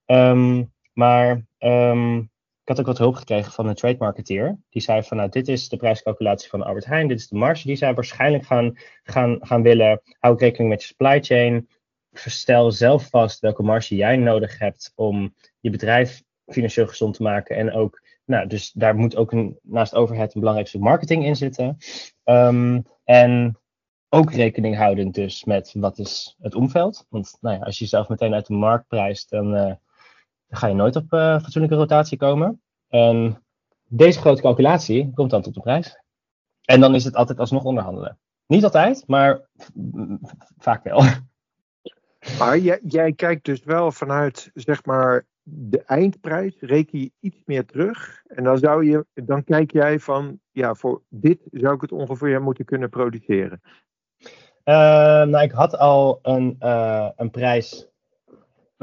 Ehm, 0.05 0.63
maar 0.93 1.45
ehm, 1.57 2.21
ik 2.63 2.69
had 2.69 2.79
ook 2.79 2.85
wat 2.85 2.97
hulp 2.97 3.15
gekregen 3.15 3.51
van 3.51 3.67
een 3.67 3.75
trade 3.75 3.97
marketeer. 3.99 4.57
Die 4.69 4.81
zei 4.81 5.03
van, 5.03 5.17
nou, 5.17 5.29
dit 5.29 5.47
is 5.47 5.69
de 5.69 5.77
prijscalculatie 5.77 6.49
van 6.49 6.63
Albert 6.63 6.85
Heijn. 6.85 7.07
Dit 7.07 7.19
is 7.19 7.27
de 7.27 7.35
marge 7.35 7.67
die 7.67 7.75
zij 7.75 7.93
waarschijnlijk 7.93 8.45
gaan 8.45 8.77
gaan, 9.03 9.37
gaan 9.39 9.61
willen. 9.61 10.01
Hou 10.19 10.37
rekening 10.37 10.69
met 10.69 10.81
je 10.81 10.87
supply 10.87 11.23
chain. 11.23 11.69
Stel 12.13 12.71
zelf 12.71 13.09
vast 13.09 13.39
welke 13.39 13.63
marge 13.63 13.95
jij 13.95 14.17
nodig 14.17 14.59
hebt 14.59 14.91
om 14.95 15.35
je 15.59 15.69
bedrijf 15.69 16.23
financieel 16.45 16.87
gezond 16.87 17.15
te 17.15 17.23
maken. 17.23 17.55
En 17.55 17.73
ook 17.73 18.01
nou, 18.25 18.47
dus 18.47 18.71
daar 18.71 18.95
moet 18.95 19.15
ook 19.15 19.31
een, 19.31 19.59
naast 19.61 19.95
overhead 19.95 20.33
een 20.33 20.39
belangrijk 20.39 20.69
stuk 20.69 20.81
marketing 20.81 21.25
in 21.25 21.35
zitten. 21.35 21.77
Ehm, 22.23 22.81
en 23.03 23.59
ook 24.09 24.31
rekening 24.31 24.77
houden 24.77 25.11
dus 25.11 25.43
met 25.43 25.73
wat 25.77 25.97
is 25.97 26.37
het 26.39 26.55
omveld. 26.55 27.05
Want 27.09 27.37
nou 27.41 27.57
ja, 27.57 27.63
als 27.63 27.77
je 27.77 27.83
jezelf 27.83 28.07
meteen 28.07 28.33
uit 28.33 28.47
de 28.47 28.53
markt 28.53 28.87
prijst, 28.87 29.29
dan, 29.29 29.55
uh, 29.55 29.73
dan 30.53 30.61
ga 30.61 30.67
je 30.67 30.73
nooit 30.73 30.95
op 30.95 31.13
uh, 31.13 31.39
fatsoenlijke 31.39 31.77
rotatie 31.77 32.17
komen. 32.17 32.61
En 32.87 33.43
deze 33.87 34.19
grote 34.19 34.41
calculatie 34.41 35.11
komt 35.13 35.29
dan 35.29 35.41
tot 35.41 35.53
de 35.53 35.59
prijs. 35.59 35.99
En 36.61 36.79
dan 36.79 36.95
is 36.95 37.03
het 37.03 37.15
altijd 37.15 37.39
alsnog 37.39 37.63
onderhandelen. 37.63 38.19
Niet 38.45 38.63
altijd, 38.63 39.03
maar 39.07 39.49
vaak 40.57 40.83
wel. 40.83 41.03
Maar 42.39 42.57
jij, 42.57 42.79
jij, 42.87 43.13
kijkt 43.13 43.45
dus 43.45 43.63
wel 43.63 43.91
vanuit, 43.91 44.51
zeg 44.53 44.85
maar, 44.85 45.27
de 45.43 45.83
eindprijs, 45.83 46.55
reken 46.59 46.99
je 46.99 47.11
iets 47.19 47.41
meer 47.45 47.65
terug. 47.65 48.23
En 48.27 48.43
dan, 48.43 48.57
zou 48.57 48.85
je, 48.85 49.05
dan 49.13 49.43
kijk 49.43 49.71
jij 49.71 49.99
van, 49.99 50.39
ja, 50.51 50.75
voor 50.75 51.01
dit 51.09 51.39
zou 51.51 51.75
ik 51.75 51.81
het 51.81 51.91
ongeveer 51.91 52.41
moeten 52.41 52.65
kunnen 52.65 52.89
produceren. 52.89 53.61
Uh, 54.65 54.75
nou, 55.23 55.41
ik 55.41 55.51
had 55.51 55.77
al 55.77 56.19
een, 56.21 56.55
uh, 56.59 57.09
een 57.15 57.31
prijs, 57.31 57.92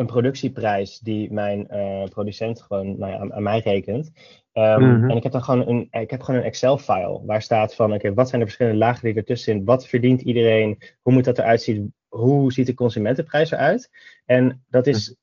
een 0.01 0.07
productieprijs 0.07 0.99
die 0.99 1.33
mijn 1.33 1.67
uh, 1.71 2.05
producent 2.05 2.63
gewoon 2.63 2.99
nou 2.99 3.13
ja, 3.13 3.19
aan, 3.19 3.33
aan, 3.33 3.43
mij 3.43 3.59
rekent. 3.59 4.11
Um, 4.53 4.83
mm 4.83 5.01
-hmm. 5.01 5.11
En 5.11 5.17
ik 5.17 5.23
heb 5.23 5.33
dan 5.33 5.43
gewoon 5.43 5.69
een, 5.69 5.89
ik 5.91 6.11
heb 6.11 6.21
gewoon 6.23 6.41
een 6.41 6.47
Excel-file 6.47 7.21
waar 7.25 7.43
staat 7.43 7.75
van, 7.75 7.87
oké, 7.87 7.95
okay, 7.95 8.15
wat 8.15 8.29
zijn 8.29 8.41
de 8.41 8.47
verschillende 8.47 8.79
lagen 8.79 9.05
die 9.05 9.15
ertussen? 9.15 9.65
Wat 9.65 9.87
verdient 9.87 10.21
iedereen? 10.21 10.79
Hoe 11.03 11.13
moet 11.13 11.25
dat 11.25 11.39
eruit 11.39 11.63
zien? 11.63 11.95
Hoe 12.09 12.53
ziet 12.53 12.67
de 12.67 12.75
consumentenprijs 12.75 13.51
eruit? 13.51 13.91
En 14.25 14.65
dat 14.69 14.87
is 14.87 15.17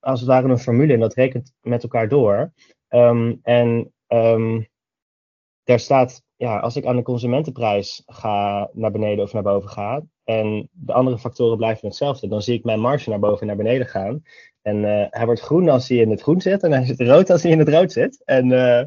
als 0.00 0.20
het 0.20 0.28
ware 0.28 0.48
een 0.48 0.58
formule 0.58 0.92
en 0.92 1.00
dat 1.00 1.14
rekent 1.14 1.52
met 1.60 1.82
elkaar 1.82 2.08
door. 2.08 2.52
Um, 2.88 3.38
en 3.42 3.92
um, 4.08 4.68
daar 5.64 5.80
staat, 5.80 6.22
ja, 6.36 6.58
als 6.58 6.76
ik 6.76 6.86
aan 6.86 6.96
de 6.96 7.02
consumentenprijs 7.02 8.02
ga 8.06 8.70
naar 8.72 8.90
beneden 8.90 9.24
of 9.24 9.32
naar 9.32 9.42
boven 9.42 9.70
ga, 9.70 10.02
en 10.24 10.68
de 10.72 10.92
andere 10.92 11.18
factoren 11.18 11.56
blijven 11.56 11.88
hetzelfde, 11.88 12.28
dan 12.28 12.42
zie 12.42 12.54
ik 12.54 12.64
mijn 12.64 12.80
marge 12.80 13.10
naar 13.10 13.18
boven 13.18 13.40
en 13.40 13.46
naar 13.46 13.56
beneden 13.56 13.86
gaan. 13.86 14.22
En 14.62 14.76
uh, 14.76 15.06
hij 15.10 15.24
wordt 15.24 15.40
groen 15.40 15.68
als 15.68 15.88
hij 15.88 15.98
in 15.98 16.10
het 16.10 16.22
groen 16.22 16.40
zit, 16.40 16.62
en 16.62 16.72
hij 16.72 16.84
zit 16.84 17.00
rood 17.00 17.30
als 17.30 17.42
hij 17.42 17.52
in 17.52 17.58
het 17.58 17.68
rood 17.68 17.92
zit. 17.92 18.22
En 18.24 18.50
uh, 18.50 18.84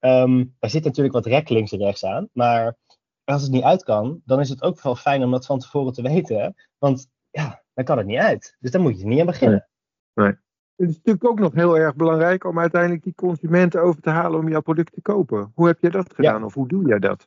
um, 0.00 0.56
er 0.58 0.70
zit 0.70 0.84
natuurlijk 0.84 1.14
wat 1.14 1.26
rek 1.26 1.48
links 1.48 1.72
en 1.72 1.78
rechts 1.78 2.04
aan, 2.04 2.28
maar 2.32 2.76
als 3.24 3.42
het 3.42 3.50
niet 3.50 3.62
uit 3.62 3.84
kan, 3.84 4.20
dan 4.24 4.40
is 4.40 4.48
het 4.48 4.62
ook 4.62 4.82
wel 4.82 4.96
fijn 4.96 5.22
om 5.22 5.30
dat 5.30 5.46
van 5.46 5.58
tevoren 5.58 5.92
te 5.92 6.02
weten. 6.02 6.54
Want 6.78 7.08
ja, 7.30 7.62
dan 7.74 7.84
kan 7.84 7.98
het 7.98 8.06
niet 8.06 8.18
uit. 8.18 8.56
Dus 8.60 8.70
dan 8.70 8.80
moet 8.80 8.98
je 8.98 9.06
niet 9.06 9.20
aan 9.20 9.26
beginnen. 9.26 9.68
Nee. 10.14 10.32
Het 10.78 10.88
is 10.88 10.96
natuurlijk 10.96 11.24
ook 11.24 11.38
nog 11.38 11.54
heel 11.54 11.78
erg 11.78 11.94
belangrijk 11.94 12.44
om 12.44 12.58
uiteindelijk 12.58 13.02
die 13.02 13.14
consumenten 13.14 13.82
over 13.82 14.00
te 14.00 14.10
halen 14.10 14.40
om 14.40 14.48
jouw 14.48 14.60
product 14.60 14.92
te 14.92 15.00
kopen. 15.00 15.52
Hoe 15.54 15.66
heb 15.66 15.80
je 15.80 15.90
dat 15.90 16.14
gedaan 16.14 16.38
ja. 16.38 16.44
of 16.44 16.54
hoe 16.54 16.68
doe 16.68 16.86
jij 16.86 16.98
dat? 16.98 17.26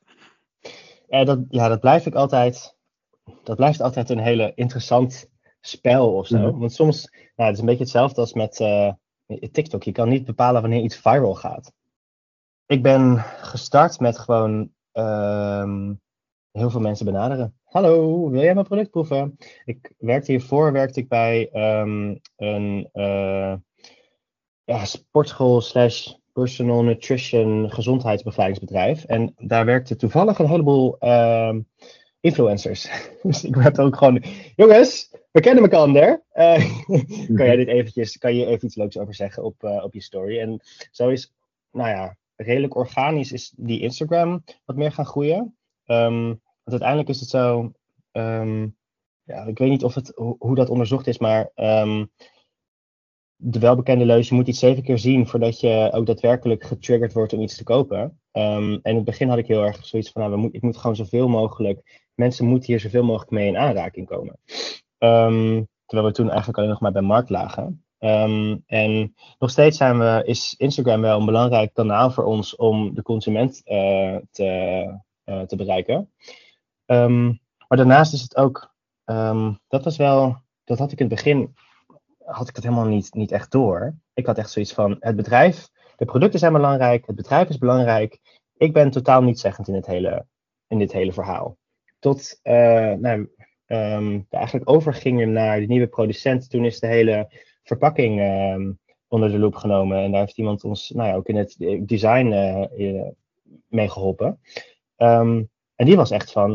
Ja, 1.08 1.24
dat? 1.24 1.40
ja, 1.50 1.68
dat 1.68 1.80
blijf 1.80 2.06
ik 2.06 2.16
altijd. 2.16 2.78
Dat 3.44 3.56
blijft 3.56 3.82
altijd 3.82 4.10
een 4.10 4.20
hele 4.20 4.52
interessant 4.56 5.30
spel 5.60 6.14
of 6.14 6.28
zo. 6.28 6.38
Mm 6.38 6.44
-hmm. 6.44 6.60
Want 6.60 6.74
soms, 6.74 7.10
nou, 7.12 7.50
het 7.50 7.54
is 7.54 7.60
een 7.60 7.66
beetje 7.66 7.84
hetzelfde 7.84 8.22
als 8.22 8.34
met 8.34 8.60
uh, 8.60 8.92
TikTok. 9.52 9.84
Je 9.84 9.92
kan 9.92 10.10
niet 10.10 10.26
bepalen 10.26 10.62
wanneer 10.62 10.82
iets 10.84 10.98
viral 10.98 11.36
gaat. 11.36 11.74
Ik 12.66 12.84
ben 12.84 13.18
gestart 13.42 14.00
met 14.00 14.20
gewoon 14.20 14.72
um, 14.94 16.02
heel 16.52 16.70
veel 16.70 16.80
mensen 16.80 17.06
benaderen. 17.06 17.56
Hallo, 17.64 18.30
wil 18.30 18.42
jij 18.42 18.54
mijn 18.54 18.66
product 18.66 18.90
proeven? 18.90 19.38
Ik 19.66 19.94
werkte 19.98 20.32
hiervoor 20.32 20.72
werkte 20.72 21.00
ik 21.00 21.08
bij 21.08 21.50
um, 21.54 22.20
een 22.36 22.90
uh, 22.94 23.54
ja, 24.64 24.86
sportschool 24.86 25.62
slash 25.62 26.14
personal 26.34 26.84
nutrition 26.84 27.72
gezondheidsbegeleidingsbedrijf. 27.72 29.04
En 29.04 29.34
daar 29.38 29.66
werkte 29.66 29.96
toevallig 29.96 30.40
een 30.40 30.48
heleboel 30.48 30.96
uh, 31.00 31.56
influencers. 32.20 32.90
dus 33.24 33.44
ik 33.44 33.56
werd 33.56 33.80
ook 33.80 33.98
gewoon, 33.98 34.24
jongens, 34.56 35.16
we 35.32 35.40
kennen 35.40 35.64
elkaar. 35.64 36.24
Uh, 36.34 36.86
kan 37.38 37.46
jij 37.46 37.56
dit 37.56 37.68
eventjes, 37.68 38.18
kan 38.18 38.36
je 38.36 38.46
even 38.46 38.66
iets 38.66 38.76
leuks 38.76 38.98
over 38.98 39.14
zeggen 39.14 39.44
op, 39.44 39.64
uh, 39.64 39.84
op 39.84 39.94
je 39.94 40.02
story? 40.02 40.40
En 40.40 40.60
zo 40.92 41.10
is, 41.10 41.34
nou 41.72 41.90
ja, 41.90 42.18
redelijk 42.36 42.76
organisch 42.76 43.32
is 43.32 43.54
die 43.56 43.80
Instagram 43.80 44.44
wat 44.66 44.76
meer 44.76 44.92
gaan 44.92 45.06
groeien. 45.06 45.56
Um, 45.92 46.28
want 46.64 46.82
uiteindelijk 46.82 47.10
is 47.10 47.20
het 47.20 47.30
zo, 47.30 47.72
um, 48.12 48.78
ja, 49.24 49.44
ik 49.44 49.58
weet 49.58 49.70
niet 49.70 49.84
of 49.84 49.96
het, 49.96 50.12
ho 50.16 50.36
hoe 50.40 50.56
dat 50.56 50.70
onderzocht 50.70 51.08
is, 51.08 51.18
maar 51.18 51.52
um, 51.56 52.12
de 53.36 53.60
welbekende 53.60 54.06
leus, 54.06 54.30
je 54.30 54.36
moet 54.36 54.48
iets 54.48 54.60
zeven 54.60 54.84
keer 54.84 54.98
zien 54.98 55.28
voordat 55.28 55.60
je 55.60 55.90
ook 55.94 56.06
daadwerkelijk 56.06 56.64
getriggerd 56.64 57.14
wordt 57.14 57.34
om 57.34 57.42
iets 57.42 57.58
te 57.58 57.64
kopen. 57.64 58.20
En 58.32 58.80
in 58.84 58.96
het 58.96 59.04
begin 59.04 59.30
had 59.30 59.38
ik 59.38 59.48
heel 59.48 59.64
erg 59.64 59.86
zoiets 59.86 60.12
van, 60.12 60.22
nou, 60.22 60.34
we 60.34 60.40
moet, 60.40 60.56
ik 60.56 60.62
moet 60.62 60.78
gewoon 60.78 60.96
zoveel 60.96 61.28
mogelijk, 61.28 62.10
mensen 62.16 62.46
moeten 62.46 62.68
hier 62.68 62.80
zoveel 62.80 63.04
mogelijk 63.04 63.32
mee 63.32 63.48
in 63.48 63.58
aanraking 63.58 64.08
komen. 64.08 64.40
Terwijl 65.86 66.10
we 66.10 66.12
toen 66.12 66.30
eigenlijk 66.30 66.58
alleen 66.58 66.70
nog 66.70 66.80
maar 66.80 66.92
bij 66.92 67.02
markt 67.02 67.30
lagen. 67.30 67.86
En 68.66 69.16
nog 69.40 69.50
steeds 69.50 69.78
zijn 69.78 70.00
we, 70.00 70.22
is 70.26 70.56
Instagram 70.58 71.02
wel 71.02 71.20
een 71.20 71.26
belangrijk 71.26 71.74
kanaal 71.74 72.12
voor 72.12 72.24
ons 72.24 72.56
om 72.56 72.94
de 72.94 73.02
consument 73.02 73.62
uh, 73.66 74.16
te, 74.32 75.02
te 75.48 75.56
bereiken. 75.56 76.12
Um, 76.86 77.40
maar 77.68 77.78
daarnaast 77.78 78.14
is 78.14 78.22
het 78.22 78.36
ook, 78.36 78.74
um, 79.06 79.60
dat 79.68 79.84
was 79.84 79.98
wel, 79.98 80.38
dat 80.64 80.80
had 80.80 80.92
ik 80.92 81.00
in 81.00 81.06
het 81.06 81.16
begin, 81.16 81.56
had 82.26 82.50
ik 82.50 82.56
het 82.56 82.64
helemaal 82.64 82.88
niet, 82.88 83.14
niet 83.14 83.32
echt 83.32 83.52
door. 83.52 83.96
Ik 84.14 84.26
had 84.26 84.38
echt 84.38 84.52
zoiets 84.52 84.74
van, 84.74 84.98
het 85.00 85.16
bedrijf, 85.16 85.70
de 85.96 86.06
producten 86.06 86.40
zijn 86.40 86.54
belangrijk, 86.54 87.06
het 87.06 87.16
bedrijf 87.16 87.50
is 87.50 87.58
belangrijk. 87.58 88.20
Ik 88.58 88.74
ben 88.74 88.92
totaal 88.92 89.22
niet 89.22 89.40
zeggend 89.40 89.68
in, 89.68 89.76
het 89.76 89.86
hele, 89.86 90.26
in 90.68 90.78
dit 90.78 90.92
hele 90.92 91.14
verhaal. 91.14 91.58
Tot, 92.00 92.40
uh, 92.44 92.54
nou, 92.94 93.30
um, 93.68 94.26
eigenlijk 94.30 94.70
overgingen 94.70 95.32
naar 95.32 95.60
de 95.60 95.66
nieuwe 95.66 95.88
producent. 95.88 96.50
Toen 96.50 96.66
is 96.66 96.80
de 96.80 96.88
hele 96.88 97.32
verpakking 97.64 98.22
onder 99.08 99.32
de 99.32 99.40
loep 99.40 99.56
genomen. 99.56 99.98
En 99.98 100.12
daar 100.12 100.20
heeft 100.20 100.38
iemand 100.38 100.64
ons 100.64 100.90
nou 100.90 101.10
ja, 101.10 101.16
ook 101.16 101.28
in 101.28 101.36
het 101.36 101.56
design 101.88 102.26
uh, 102.78 103.08
mee 103.68 103.90
geholpen. 103.90 104.40
Um, 105.02 105.50
en 105.76 105.86
die 105.86 105.96
was 105.96 106.12
echt 106.12 106.32
van, 106.32 106.50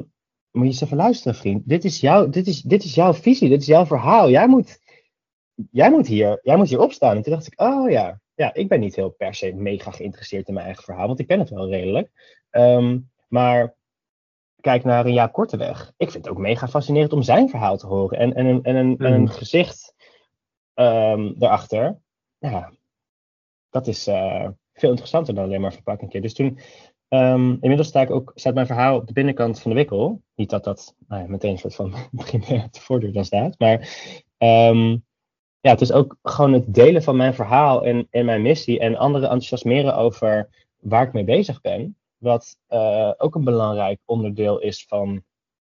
moet 0.50 0.64
je 0.64 0.70
eens 0.70 0.80
even 0.80 0.96
luisteren, 0.96 1.34
vriend. 1.34 1.68
Dit 1.68 1.84
is, 1.84 2.00
jouw, 2.00 2.28
dit, 2.28 2.46
is, 2.46 2.62
dit 2.62 2.84
is 2.84 2.94
jouw 2.94 3.14
visie, 3.14 3.48
dit 3.48 3.60
is 3.60 3.66
jouw 3.66 3.86
verhaal. 3.86 4.30
Jij 4.30 4.48
moet, 4.48 4.78
jij 5.70 5.90
moet, 5.90 6.06
hier, 6.06 6.38
jij 6.42 6.56
moet 6.56 6.68
hier 6.68 6.80
opstaan. 6.80 7.16
En 7.16 7.22
toen 7.22 7.32
dacht 7.32 7.46
ik, 7.46 7.60
oh 7.60 7.90
ja, 7.90 8.20
ja, 8.34 8.54
ik 8.54 8.68
ben 8.68 8.80
niet 8.80 8.96
heel 8.96 9.10
per 9.10 9.34
se 9.34 9.52
mega 9.52 9.90
geïnteresseerd 9.90 10.48
in 10.48 10.54
mijn 10.54 10.66
eigen 10.66 10.84
verhaal, 10.84 11.06
want 11.06 11.18
ik 11.18 11.26
ken 11.26 11.38
het 11.38 11.50
wel 11.50 11.68
redelijk. 11.68 12.10
Um, 12.50 13.10
maar 13.28 13.74
kijk 14.60 14.84
naar 14.84 15.06
een 15.06 15.12
Jaap 15.12 15.32
Korteweg. 15.32 15.92
Ik 15.96 16.10
vind 16.10 16.24
het 16.24 16.34
ook 16.34 16.40
mega 16.40 16.68
fascinerend 16.68 17.12
om 17.12 17.22
zijn 17.22 17.48
verhaal 17.48 17.76
te 17.76 17.86
horen. 17.86 18.18
En, 18.18 18.34
en, 18.34 18.46
een, 18.46 18.62
en, 18.62 18.76
een, 18.76 18.98
en 18.98 19.12
een 19.12 19.30
gezicht 19.30 19.94
um, 20.74 21.38
daarachter. 21.38 21.98
Ja, 22.38 22.72
dat 23.70 23.86
is 23.86 24.08
uh, 24.08 24.48
veel 24.72 24.90
interessanter 24.90 25.34
dan 25.34 25.44
alleen 25.44 25.60
maar 25.60 25.72
verpakkingen. 25.72 26.22
Dus 26.22 26.34
toen 26.34 26.58
Um, 27.08 27.50
inmiddels 27.60 27.88
sta 27.88 28.00
ik 28.00 28.10
ook, 28.10 28.32
staat 28.34 28.54
mijn 28.54 28.66
verhaal 28.66 28.96
op 28.96 29.06
de 29.06 29.12
binnenkant 29.12 29.60
van 29.60 29.70
de 29.70 29.76
wikkel. 29.76 30.22
Niet 30.34 30.50
dat 30.50 30.64
dat 30.64 30.94
nou 31.08 31.22
ja, 31.22 31.28
meteen 31.28 31.50
een 31.50 31.58
soort 31.58 31.74
van 31.74 31.94
begin 32.10 32.40
te 32.70 32.80
voordeur 32.80 33.12
dan 33.12 33.24
staat. 33.24 33.58
Maar 33.58 33.78
um, 34.38 35.04
ja, 35.60 35.70
het 35.70 35.80
is 35.80 35.92
ook 35.92 36.16
gewoon 36.22 36.52
het 36.52 36.74
delen 36.74 37.02
van 37.02 37.16
mijn 37.16 37.34
verhaal 37.34 37.84
en, 37.84 38.06
en 38.10 38.24
mijn 38.24 38.42
missie. 38.42 38.80
En 38.80 38.96
anderen 38.96 39.28
enthousiasmeren 39.28 39.96
over 39.96 40.48
waar 40.80 41.06
ik 41.06 41.12
mee 41.12 41.24
bezig 41.24 41.60
ben. 41.60 41.96
Wat 42.16 42.58
uh, 42.68 43.12
ook 43.16 43.34
een 43.34 43.44
belangrijk 43.44 44.00
onderdeel 44.04 44.60
is 44.60 44.84
van 44.88 45.24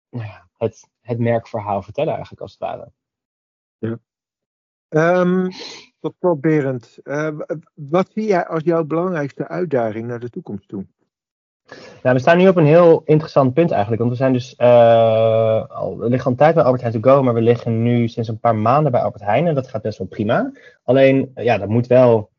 nou 0.09 0.25
ja, 0.25 0.49
het, 0.57 0.89
het 1.01 1.19
merkverhaal 1.19 1.81
vertellen 1.81 2.13
eigenlijk 2.13 2.41
als 2.41 2.51
het 2.51 2.59
ware. 2.59 2.91
Ja. 3.77 3.99
Um, 5.19 5.49
tot 5.99 6.15
slot 6.19 6.41
Berend, 6.41 6.99
uh, 7.03 7.39
wat 7.73 8.11
zie 8.13 8.25
jij 8.25 8.47
als 8.47 8.63
jouw 8.63 8.83
belangrijkste 8.83 9.47
uitdaging 9.47 10.07
naar 10.07 10.19
de 10.19 10.29
toekomst 10.29 10.67
toe? 10.67 10.85
We 12.01 12.19
staan 12.19 12.37
nu 12.37 12.47
op 12.47 12.55
een 12.55 12.65
heel 12.65 13.01
interessant 13.05 13.53
punt 13.53 13.71
eigenlijk. 13.71 14.01
Want 14.01 14.11
we 14.11 14.17
zijn 14.17 14.33
dus 14.33 14.55
uh, 14.57 15.65
al, 15.69 15.97
we 15.97 16.09
liggen 16.09 16.25
al 16.25 16.31
een 16.31 16.37
tijd 16.37 16.55
bij 16.55 16.63
Albert 16.63 16.81
Heijn 16.81 17.01
to 17.01 17.11
go, 17.11 17.23
maar 17.23 17.33
we 17.33 17.41
liggen 17.41 17.83
nu 17.83 18.07
sinds 18.07 18.29
een 18.29 18.39
paar 18.39 18.55
maanden 18.55 18.91
bij 18.91 19.01
Albert 19.01 19.23
Heijn 19.23 19.47
en 19.47 19.55
dat 19.55 19.67
gaat 19.67 19.81
best 19.81 19.97
wel 19.97 20.07
prima. 20.07 20.51
Alleen, 20.83 21.31
ja, 21.35 21.57
dat 21.57 21.69
moet 21.69 21.87
wel. 21.87 22.29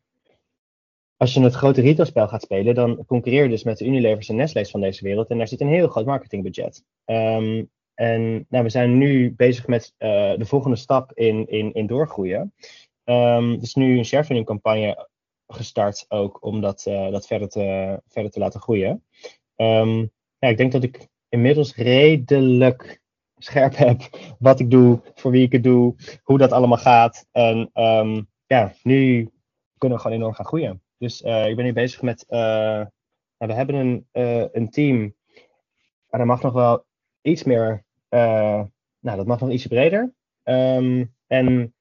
Als 1.17 1.33
je 1.33 1.41
het 1.41 1.53
grote 1.53 1.81
retailspel 1.81 2.27
gaat 2.27 2.41
spelen, 2.41 2.75
dan 2.75 3.05
concurreer 3.05 3.43
je 3.43 3.49
dus 3.49 3.63
met 3.63 3.77
de 3.77 3.85
Unilevers 3.85 4.29
en 4.29 4.35
Nestle's 4.35 4.71
van 4.71 4.81
deze 4.81 5.03
wereld. 5.03 5.29
En 5.29 5.37
daar 5.37 5.47
zit 5.47 5.61
een 5.61 5.67
heel 5.67 5.87
groot 5.87 6.05
marketingbudget. 6.05 6.83
Um, 7.05 7.69
en 7.93 8.45
nou, 8.49 8.63
we 8.63 8.69
zijn 8.69 8.97
nu 8.97 9.33
bezig 9.35 9.67
met 9.67 9.93
uh, 9.99 10.09
de 10.37 10.45
volgende 10.45 10.75
stap 10.75 11.11
in, 11.13 11.47
in, 11.47 11.73
in 11.73 11.87
doorgroeien. 11.87 12.53
Um, 13.05 13.59
dus 13.59 13.75
nu 13.75 13.97
een 13.97 14.05
sharefunding 14.05 14.47
campagne 14.47 15.07
gestart 15.47 16.05
ook 16.07 16.43
om 16.43 16.61
dat, 16.61 16.85
uh, 16.87 17.11
dat 17.11 17.27
verder, 17.27 17.49
te, 17.49 18.01
verder 18.07 18.31
te 18.31 18.39
laten 18.39 18.59
groeien. 18.59 19.03
Um, 19.55 20.11
ja, 20.37 20.47
ik 20.47 20.57
denk 20.57 20.71
dat 20.71 20.83
ik 20.83 21.07
inmiddels 21.29 21.75
redelijk 21.75 23.01
scherp 23.37 23.75
heb 23.75 24.01
wat 24.39 24.59
ik 24.59 24.71
doe, 24.71 25.01
voor 25.15 25.31
wie 25.31 25.45
ik 25.45 25.51
het 25.51 25.63
doe, 25.63 25.95
hoe 26.23 26.37
dat 26.37 26.51
allemaal 26.51 26.77
gaat. 26.77 27.27
En 27.31 27.69
um, 27.73 28.29
ja, 28.45 28.73
nu 28.83 29.29
kunnen 29.77 29.97
we 29.97 30.03
gewoon 30.03 30.17
enorm 30.17 30.33
gaan 30.33 30.45
groeien. 30.45 30.81
Dus 30.97 31.21
ik 31.21 31.55
ben 31.55 31.65
nu 31.65 31.73
bezig 31.73 32.01
met. 32.01 32.25
nou, 32.27 32.87
we 33.37 33.53
hebben 33.53 33.75
een, 33.75 34.07
een 34.51 34.69
team. 34.69 35.15
Maar 36.09 36.19
dat 36.19 36.25
mag 36.25 36.41
nog 36.41 36.53
wel 36.53 36.85
iets 37.21 37.43
meer. 37.43 37.85
nou, 38.09 38.69
dat 38.99 39.25
mag 39.25 39.39
nog 39.39 39.49
iets 39.49 39.67
breder. 39.67 40.13
Ehm, 40.43 41.05
en 41.27 41.72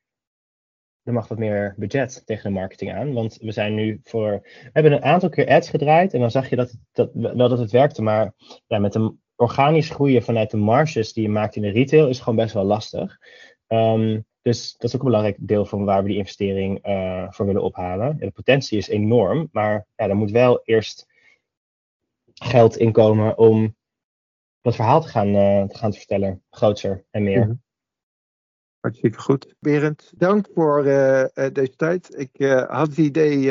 er 1.04 1.12
mag 1.12 1.28
wat 1.28 1.38
meer 1.38 1.74
budget 1.76 2.22
tegen 2.26 2.52
de 2.52 2.58
marketing 2.58 2.92
aan. 2.92 3.12
Want 3.12 3.36
we 3.40 3.52
zijn 3.52 3.74
nu 3.74 4.00
voor. 4.04 4.30
We 4.42 4.70
hebben 4.72 4.92
een 4.92 5.02
aantal 5.02 5.28
keer 5.28 5.48
ads 5.48 5.70
gedraaid. 5.70 6.14
En 6.14 6.20
dan 6.20 6.30
zag 6.30 6.50
je 6.50 6.56
dat, 6.56 6.78
dat, 6.92 7.10
wel 7.12 7.48
dat 7.48 7.58
het 7.58 7.70
werkte. 7.70 8.02
Maar 8.02 8.32
ja, 8.66 8.78
met 8.78 8.94
een 8.94 9.20
organisch 9.36 9.90
groeien 9.90 10.22
vanuit 10.22 10.50
de 10.50 10.56
marges 10.56 11.12
die 11.12 11.22
je 11.22 11.28
maakt 11.28 11.56
in 11.56 11.62
de 11.62 11.70
retail 11.70 12.08
is 12.08 12.20
gewoon 12.20 12.36
best 12.36 12.54
wel 12.54 12.64
lastig. 12.64 13.18
Ehm, 13.66 14.20
dus 14.42 14.72
dat 14.72 14.82
is 14.82 14.94
ook 14.94 15.00
een 15.00 15.06
belangrijk 15.06 15.36
deel 15.40 15.66
van 15.66 15.84
waar 15.84 16.02
we 16.02 16.08
die 16.08 16.18
investering 16.18 16.86
uh, 16.86 17.26
voor 17.30 17.46
willen 17.46 17.62
ophalen. 17.62 18.16
de 18.18 18.30
potentie 18.30 18.78
is 18.78 18.88
enorm, 18.88 19.48
maar 19.52 19.86
ja, 19.96 20.08
er 20.08 20.16
moet 20.16 20.30
wel 20.30 20.60
eerst 20.64 21.06
geld 22.34 22.76
inkomen 22.76 23.38
om 23.38 23.76
dat 24.60 24.74
verhaal 24.74 25.00
te 25.00 25.08
gaan, 25.08 25.28
uh, 25.28 25.64
te 25.64 25.78
gaan 25.78 25.92
vertellen, 25.92 26.42
groter 26.50 27.04
en 27.10 27.22
meer. 27.22 27.46
Mhm. 27.46 27.54
Hartstikke 28.83 29.18
goed. 29.18 29.55
Berend, 29.61 30.12
dank 30.16 30.47
voor 30.55 30.87
uh, 30.87 31.25
deze 31.53 31.77
tijd. 31.77 32.18
Ik 32.18 32.31
uh, 32.33 32.71
had 32.71 32.88
het 32.88 32.97
idee 32.97 33.47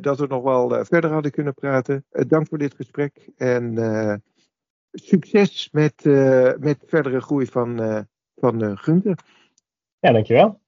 dat 0.00 0.18
we 0.18 0.26
nog 0.26 0.42
wel 0.42 0.84
verder 0.84 1.12
hadden 1.12 1.30
kunnen 1.30 1.54
praten. 1.54 2.04
dank 2.10 2.48
voor 2.48 2.58
dit 2.58 2.74
gesprek 2.74 3.28
en 3.36 4.22
succes 4.92 5.68
met, 5.72 6.04
met 6.58 6.82
verdere 6.86 7.20
groei 7.20 7.46
van, 7.46 8.06
van 8.36 8.78
Gunther. 8.78 9.18
Ja, 9.98 10.12
dankjewel. 10.12 10.60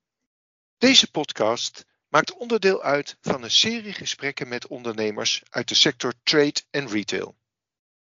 Deze 0.78 1.10
podcast 1.10 1.86
maakt 2.08 2.36
onderdeel 2.36 2.82
uit 2.82 3.16
van 3.20 3.42
een 3.42 3.50
serie 3.50 3.92
gesprekken 3.92 4.48
met 4.48 4.66
ondernemers 4.66 5.42
uit 5.50 5.68
de 5.68 5.74
sector 5.74 6.12
trade 6.22 6.60
en 6.70 6.88
retail. 6.88 7.36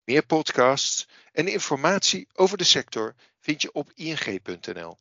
Meer 0.04 0.26
podcasts 0.26 1.08
en 1.32 1.48
informatie 1.48 2.28
over 2.32 2.58
de 2.58 2.64
sector 2.64 3.14
vind 3.40 3.62
je 3.62 3.72
op 3.72 3.90
ing.nl. 3.94 4.96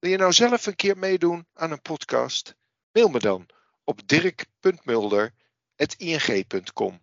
Wil 0.00 0.10
je 0.10 0.16
nou 0.16 0.32
zelf 0.32 0.66
een 0.66 0.76
keer 0.76 0.98
meedoen 0.98 1.46
aan 1.54 1.70
een 1.70 1.82
podcast? 1.82 2.56
Mail 2.92 3.08
me 3.08 3.18
dan 3.18 3.46
op 3.84 4.08
dirk.mulder.ing.com. 4.08 7.00